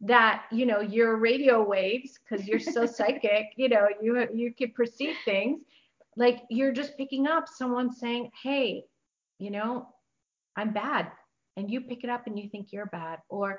[0.00, 4.70] that you know your radio waves because you're so psychic you know you you can
[4.72, 5.60] perceive things.
[6.16, 8.84] Like you're just picking up someone saying hey
[9.38, 9.88] you know
[10.56, 11.12] i'm bad
[11.58, 13.18] and you pick it up and you think you're bad.
[13.28, 13.58] Or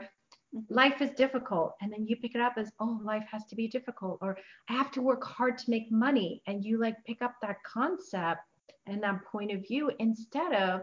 [0.56, 0.74] Mm-hmm.
[0.74, 3.68] life is difficult and then you pick it up as oh life has to be
[3.68, 4.36] difficult or
[4.68, 8.42] i have to work hard to make money and you like pick up that concept
[8.88, 10.82] and that point of view instead of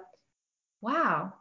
[0.80, 1.32] wow,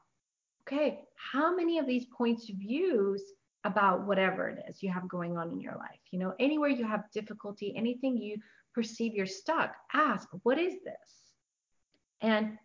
[0.67, 3.21] okay, how many of these points of views
[3.63, 5.99] about whatever it is you have going on in your life?
[6.11, 8.37] You know, anywhere you have difficulty, anything you
[8.73, 11.33] perceive you're stuck, ask, what is this?
[12.21, 12.57] And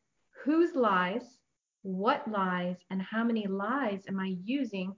[0.44, 1.38] whose lies,
[1.82, 4.94] what lies, and how many lies am I using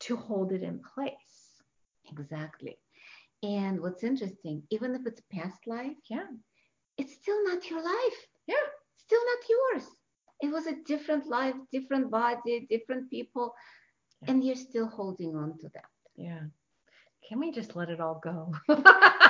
[0.00, 1.62] to hold it in place?
[2.10, 2.78] Exactly.
[3.42, 6.26] And what's interesting, even if it's past life, Yeah,
[6.98, 8.18] it's still not your life.
[8.46, 8.66] yeah,
[8.96, 9.86] Still not yours.
[10.42, 13.54] It was a different life, different body, different people,
[14.22, 14.30] Yeah.
[14.32, 15.90] and you're still holding on to that.
[16.16, 16.44] yeah.
[17.28, 18.52] Can we just let it all go?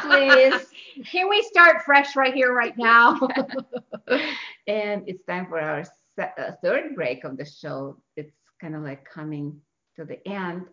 [0.02, 0.66] Please.
[1.10, 3.18] Can we start fresh right here, right now?
[4.66, 5.82] and it's time for our
[6.18, 7.96] uh, third break of the show.
[8.16, 9.60] It's kind of like coming
[9.96, 10.66] to the end,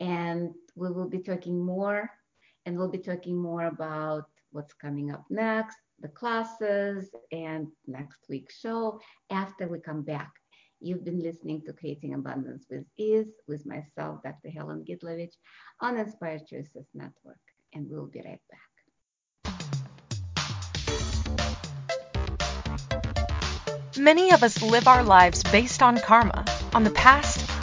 [0.00, 2.10] and we will be talking more,
[2.66, 8.58] and we'll be talking more about what's coming up next, the classes, and next week's
[8.58, 9.00] show
[9.30, 10.32] after we come back.
[10.80, 14.50] You've been listening to Creating Abundance with Ease with myself, Dr.
[14.50, 15.34] Helen Gitlovich,
[15.80, 17.40] on Inspired Choices Network,
[17.72, 18.60] and we'll be right back.
[23.96, 26.44] Many of us live our lives based on karma,
[26.74, 27.43] on the past,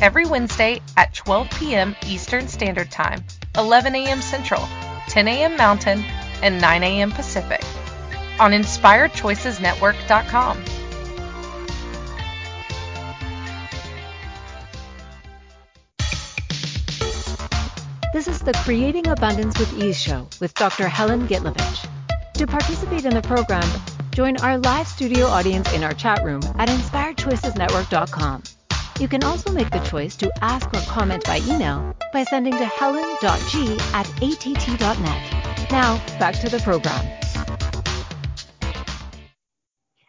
[0.00, 1.94] every Wednesday at 12 p.m.
[2.06, 3.22] Eastern Standard Time,
[3.56, 4.20] 11 a.m.
[4.20, 4.66] Central,
[5.08, 5.56] 10 a.m.
[5.56, 6.04] Mountain,
[6.42, 7.10] and 9 a.m.
[7.10, 7.62] Pacific
[8.38, 10.62] on InspiredChoicesNetwork.com.
[18.12, 20.86] This is the Creating Abundance with Ease show with Dr.
[20.86, 21.88] Helen Gitlovich.
[22.34, 23.68] To participate in the program,
[24.12, 28.42] join our live studio audience in our chat room at inspiredchoicesnetwork.com.
[29.00, 32.64] You can also make the choice to ask or comment by email by sending to
[32.64, 35.70] helen.g at att.net.
[35.72, 37.04] Now, back to the program.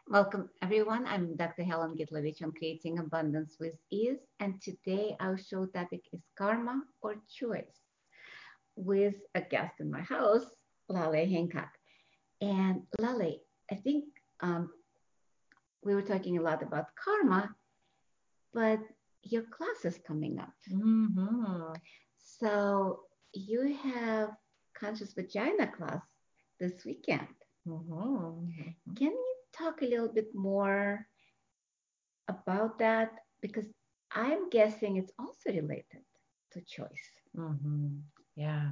[0.07, 1.07] Welcome, everyone.
[1.07, 1.63] I'm Dr.
[1.63, 7.15] Helen Gitlovich on Creating Abundance with Ease, and today our show topic is karma or
[7.39, 7.81] choice
[8.75, 10.45] with a guest in my house,
[10.89, 11.71] Lale Hancock.
[12.39, 13.39] And Lale,
[13.71, 14.05] I think
[14.41, 14.69] um,
[15.83, 17.49] we were talking a lot about karma,
[18.55, 18.79] but
[19.21, 20.53] your class is coming up.
[20.71, 21.73] Mm-hmm.
[22.39, 23.01] So
[23.33, 24.29] you have
[24.79, 26.01] conscious vagina class
[26.59, 27.27] this weekend.
[27.67, 28.95] Mm-hmm.
[28.95, 31.05] Can you talk a little bit more
[32.29, 33.11] about that?
[33.41, 33.65] Because
[34.11, 36.05] I'm guessing it's also related
[36.53, 37.09] to choice.
[37.37, 37.97] Mm-hmm.
[38.37, 38.69] Yeah.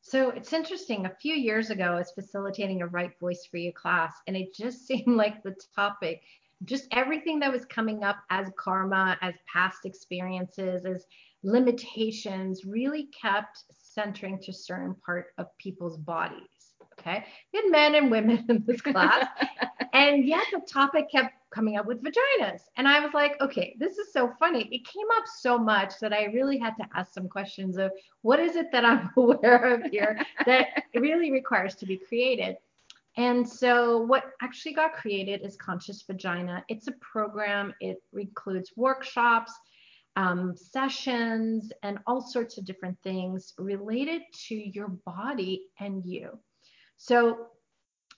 [0.00, 1.06] So it's interesting.
[1.06, 4.54] A few years ago, I was facilitating a Right Voice for You class, and it
[4.54, 6.22] just seemed like the topic,
[6.64, 11.04] just everything that was coming up as karma, as past experiences, as
[11.42, 16.74] limitations, really kept centering to certain part of people's bodies.
[16.98, 19.26] Okay, we had men and women in this class,
[19.92, 22.62] and yet the topic kept coming up with vaginas.
[22.76, 24.68] And I was like, okay, this is so funny.
[24.70, 27.92] It came up so much that I really had to ask some questions of
[28.22, 32.56] what is it that I'm aware of here that really requires to be created.
[33.16, 36.64] And so, what actually got created is Conscious Vagina.
[36.68, 39.52] It's a program, it includes workshops,
[40.16, 46.38] um, sessions, and all sorts of different things related to your body and you.
[46.98, 47.48] So,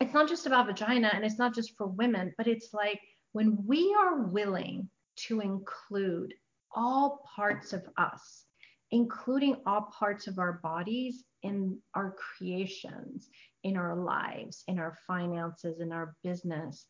[0.01, 3.01] it's not just about vagina and it's not just for women, but it's like
[3.33, 4.89] when we are willing
[5.27, 6.35] to include
[6.75, 8.45] all parts of us,
[8.91, 13.29] including all parts of our bodies in our creations,
[13.69, 16.87] in our lives, in our finances, in our business,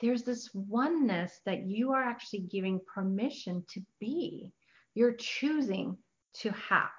[0.00, 4.52] there's this oneness that you are actually giving permission to be.
[4.94, 5.96] You're choosing
[6.40, 6.90] to have.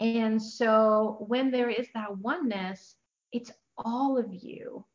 [0.00, 2.96] And so when there is that oneness,
[3.32, 4.86] it's all of you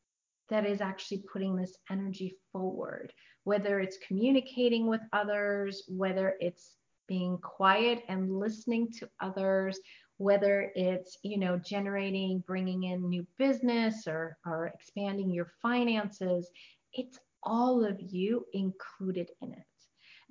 [0.49, 3.13] that is actually putting this energy forward,
[3.43, 6.71] whether it's communicating with others, whether it's
[7.07, 9.79] being quiet and listening to others,
[10.17, 16.49] whether it's, you know, generating, bringing in new business or, or expanding your finances,
[16.93, 19.65] it's all of you included in it.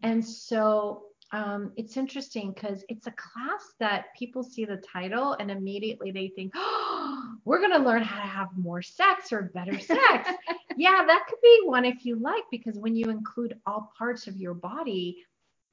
[0.03, 5.51] And so um, it's interesting because it's a class that people see the title and
[5.51, 9.79] immediately they think, oh, we're going to learn how to have more sex or better
[9.81, 10.31] sex.
[10.77, 14.37] yeah, that could be one if you like, because when you include all parts of
[14.37, 15.25] your body,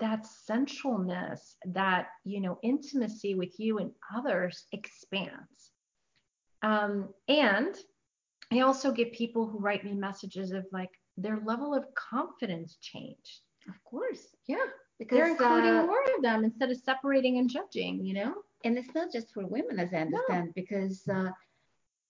[0.01, 5.71] that centralness, that you know, intimacy with you and others expands.
[6.61, 7.75] Um, and
[8.51, 13.39] I also get people who write me messages of like their level of confidence changed.
[13.69, 14.35] Of course.
[14.47, 14.65] Yeah.
[14.99, 18.35] Because They're including uh, more of them instead of separating and judging, you know?
[18.63, 21.31] and it's not just for women, as I understand, because uh,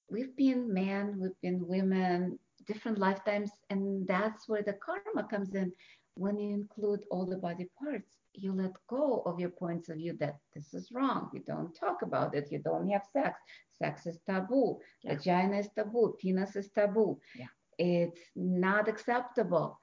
[0.09, 2.37] we've been men, we've been women,
[2.67, 5.71] different lifetimes, and that's where the karma comes in.
[6.15, 10.15] When you include all the body parts, you let go of your points of view
[10.19, 11.29] that this is wrong.
[11.33, 12.51] You don't talk about it.
[12.51, 13.39] You don't have sex.
[13.77, 14.79] Sex is taboo.
[15.03, 15.15] Yeah.
[15.15, 16.15] Vagina is taboo.
[16.19, 17.19] Penis is taboo.
[17.35, 17.47] Yeah.
[17.77, 19.79] It's not acceptable.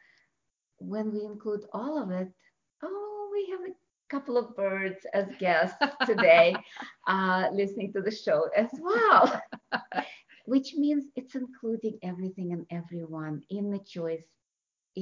[0.79, 2.29] When we include all of it,
[2.83, 3.75] oh, we have a
[4.09, 5.77] couple of birds as guests
[6.07, 6.55] today
[7.09, 9.41] uh, listening to the show as well,
[10.47, 14.25] which means it's including everything and everyone in the choice,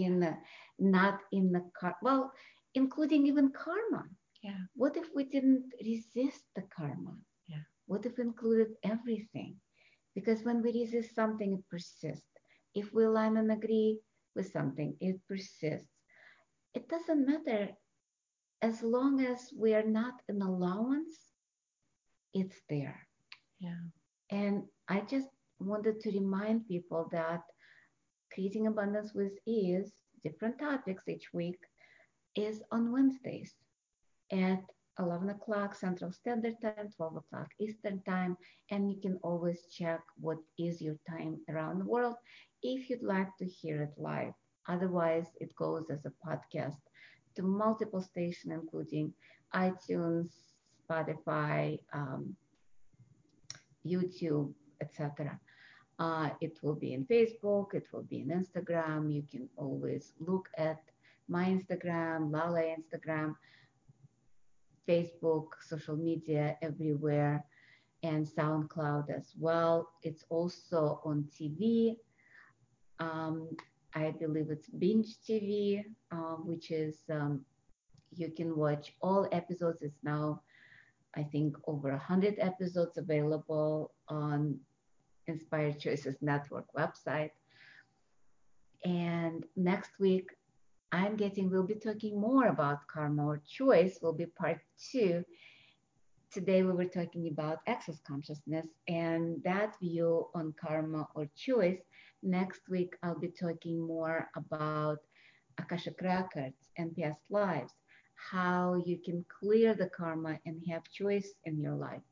[0.02, 0.34] in the,
[0.78, 2.32] not in the car, well,
[2.74, 4.04] including even karma.
[4.42, 4.60] Yeah.
[4.74, 7.16] What if we didn't resist the karma?
[7.48, 7.64] Yeah.
[7.86, 9.56] What if we included everything?
[10.14, 12.26] Because when we resist something, it persists.
[12.74, 13.98] If we align and agree
[14.34, 15.88] with something, it persists.
[16.74, 17.70] It doesn't matter
[18.62, 21.16] as long as we are not in allowance,
[22.32, 23.06] it's there.
[23.60, 23.84] Yeah.
[24.30, 25.28] And I just
[25.58, 27.42] wanted to remind people that
[28.36, 31.58] creating abundance with ease, different topics each week,
[32.36, 33.54] is on Wednesdays
[34.30, 34.62] at
[34.98, 38.36] 11 o'clock Central Standard Time, 12 o'clock Eastern Time,
[38.70, 42.16] and you can always check what is your time around the world
[42.62, 44.34] if you'd like to hear it live.
[44.68, 46.76] Otherwise, it goes as a podcast
[47.36, 49.14] to multiple stations, including
[49.54, 50.28] iTunes,
[50.84, 52.36] Spotify, um,
[53.86, 55.40] YouTube, etc.
[55.98, 59.12] Uh, it will be in Facebook, it will be in Instagram.
[59.12, 60.82] You can always look at
[61.28, 63.34] my Instagram, Lale Instagram,
[64.86, 67.44] Facebook, social media, everywhere,
[68.02, 69.88] and SoundCloud as well.
[70.02, 71.96] It's also on TV.
[72.98, 73.48] Um,
[73.94, 77.44] I believe it's Binge TV, um, which is um,
[78.14, 79.82] you can watch all episodes.
[79.82, 80.42] It's now,
[81.14, 84.60] I think, over 100 episodes available on
[85.26, 87.30] Inspired Choices Network website.
[88.84, 90.30] And next week,
[90.92, 94.60] I'm getting, we'll be talking more about karma or choice, will be part
[94.92, 95.24] two.
[96.32, 101.80] Today, we were talking about access consciousness and that view on karma or choice.
[102.22, 104.98] Next week, I'll be talking more about
[105.58, 107.72] Akashic records and past lives,
[108.14, 112.02] how you can clear the karma and have choice in your life,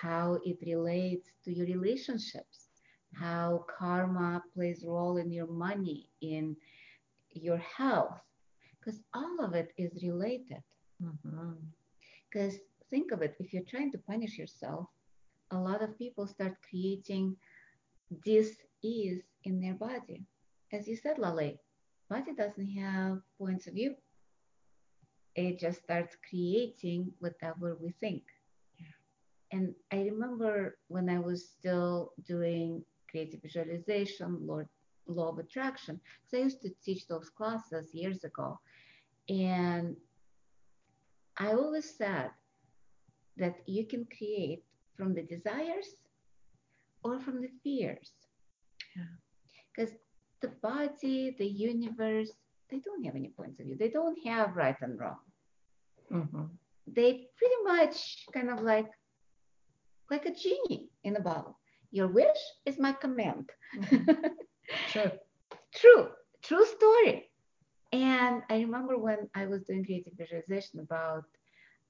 [0.00, 2.68] how it relates to your relationships,
[3.14, 6.56] how karma plays a role in your money, in
[7.32, 8.20] your health,
[8.78, 10.62] because all of it is related.
[12.30, 12.90] Because mm-hmm.
[12.90, 14.86] think of it, if you're trying to punish yourself,
[15.50, 17.36] a lot of people start creating
[18.24, 20.24] dis-ease in their body.
[20.72, 21.54] As you said, Lale,
[22.08, 23.94] body doesn't have points of view.
[25.34, 28.22] It just starts creating whatever we think.
[29.50, 34.68] And I remember when I was still doing creative visualization, Lord
[35.08, 36.00] law of attraction.
[36.26, 38.60] So I used to teach those classes years ago.
[39.28, 39.96] And
[41.38, 42.30] I always said
[43.36, 44.64] that you can create
[44.96, 45.94] from the desires
[47.02, 48.10] or from the fears.
[49.74, 49.98] Because yeah.
[50.42, 52.30] the body, the universe,
[52.70, 53.76] they don't have any points of view.
[53.78, 55.18] They don't have right and wrong.
[56.12, 56.44] Mm-hmm.
[56.86, 58.90] They pretty much kind of like
[60.10, 61.58] like a genie in a bottle.
[61.90, 63.50] Your wish is my command.
[63.76, 64.12] Mm-hmm.
[64.90, 65.10] True.
[65.74, 66.08] True.
[66.42, 67.30] True story.
[67.92, 71.24] And I remember when I was doing creative visualization about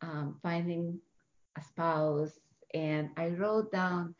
[0.00, 1.00] um, finding
[1.56, 2.38] a spouse,
[2.74, 4.14] and I wrote down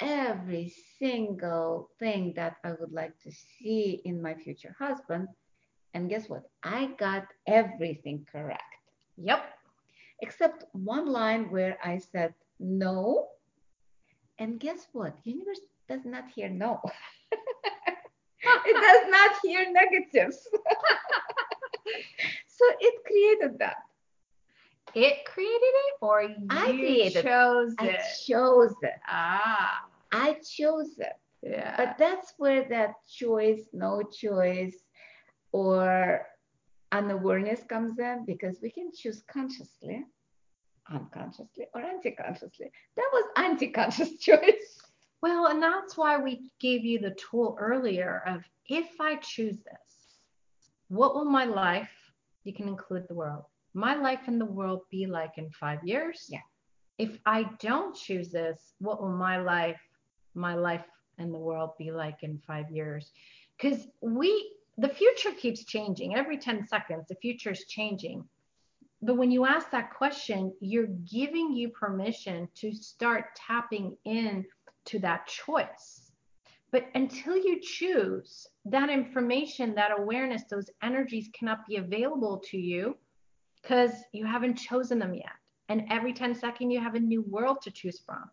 [0.00, 5.28] every single thing that I would like to see in my future husband.
[5.94, 6.44] And guess what?
[6.64, 8.62] I got everything correct.
[9.16, 9.44] Yep.
[10.22, 13.28] Except one line where I said no.
[14.38, 15.16] And guess what?
[15.24, 16.80] Universe does not hear no.
[18.66, 20.48] it does not hear negatives.
[22.48, 23.76] so it created that.
[24.94, 27.96] It created it, or you I created chose it?
[27.96, 29.00] I chose it.
[29.08, 29.84] Ah.
[30.12, 31.16] I chose it.
[31.42, 31.74] Yeah.
[31.76, 34.76] But that's where that choice, no choice,
[35.52, 36.26] or
[36.90, 40.04] unawareness comes in because we can choose consciously,
[40.90, 42.70] unconsciously, or anti-consciously.
[42.96, 44.80] That was anti-conscious choice.
[45.22, 50.18] Well, and that's why we gave you the tool earlier of if I choose this,
[50.88, 51.90] what will my life,
[52.44, 56.26] you can include the world, my life in the world be like in five years?
[56.28, 56.40] Yeah.
[56.98, 59.80] If I don't choose this, what will my life,
[60.34, 60.84] my life
[61.18, 63.10] in the world be like in five years?
[63.56, 66.14] Because we, the future keeps changing.
[66.14, 68.24] Every 10 seconds, the future is changing.
[69.02, 74.44] But when you ask that question, you're giving you permission to start tapping in
[74.86, 76.12] to that choice.
[76.70, 82.96] But until you choose, that information, that awareness, those energies cannot be available to you
[83.60, 85.32] because you haven't chosen them yet.
[85.68, 88.30] And every 10 seconds, you have a new world to choose from.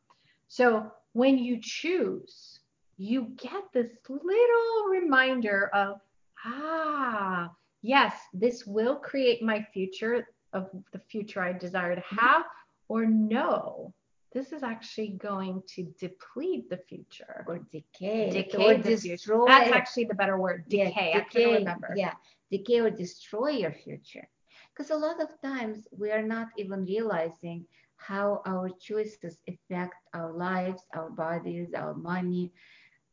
[0.48, 2.60] So when you choose,
[2.98, 6.00] you get this little reminder of,
[6.46, 7.50] ah,
[7.82, 12.26] yes, this will create my future of the future I desire to mm-hmm.
[12.26, 12.46] have,
[12.88, 13.94] or no,
[14.32, 19.46] this is actually going to deplete the future or decay, decay or destroy.
[19.48, 21.12] That's actually the better word, decay.
[21.14, 21.94] Yeah, decay, I remember.
[21.96, 22.14] Yeah,
[22.52, 24.28] decay or destroy your future.
[24.74, 27.66] Because a lot of times we are not even realizing
[27.98, 32.52] how our choices affect our lives, our bodies, our money,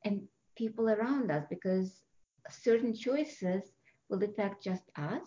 [0.04, 0.22] and
[0.54, 1.44] people around us.
[1.48, 2.02] Because
[2.48, 3.72] certain choices
[4.08, 5.22] will affect just us,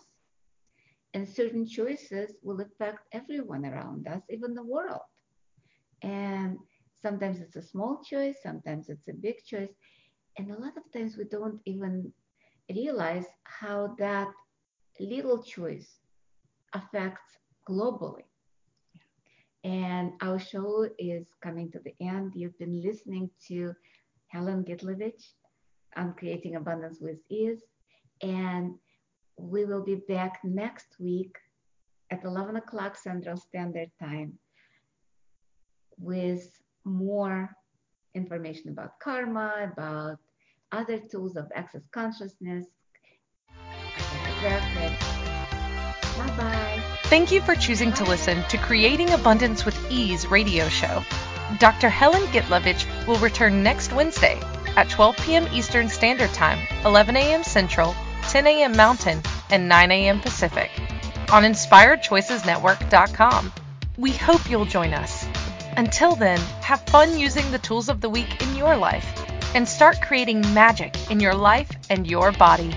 [1.14, 5.00] and certain choices will affect everyone around us, even the world.
[6.02, 6.58] And
[7.02, 9.72] sometimes it's a small choice, sometimes it's a big choice.
[10.38, 12.12] And a lot of times we don't even
[12.72, 14.28] realize how that
[15.00, 15.98] little choice
[16.72, 17.38] affects
[17.68, 18.24] globally.
[19.64, 22.32] And our show is coming to the end.
[22.34, 23.74] You've been listening to
[24.28, 25.34] Helen Gitlovich
[25.96, 27.62] on Creating Abundance with Ease.
[28.22, 28.74] And
[29.42, 31.36] we will be back next week
[32.10, 34.38] at 11 o'clock Central Standard Time
[35.98, 36.48] with
[36.84, 37.54] more
[38.14, 40.18] information about karma, about
[40.72, 42.66] other tools of access consciousness.
[46.16, 46.82] Bye bye.
[47.04, 51.02] Thank you for choosing to listen to Creating Abundance with Ease radio show.
[51.58, 51.88] Dr.
[51.88, 54.40] Helen Gitlovich will return next Wednesday
[54.76, 55.48] at 12 p.m.
[55.52, 57.42] Eastern Standard Time, 11 a.m.
[57.42, 58.76] Central, 10 a.m.
[58.76, 59.20] Mountain,
[59.50, 60.20] and 9 a.m.
[60.20, 60.70] Pacific
[61.32, 63.52] on InspiredChoicesNetwork.com.
[63.96, 65.26] We hope you'll join us.
[65.76, 69.06] Until then, have fun using the tools of the week in your life
[69.54, 72.74] and start creating magic in your life and your body.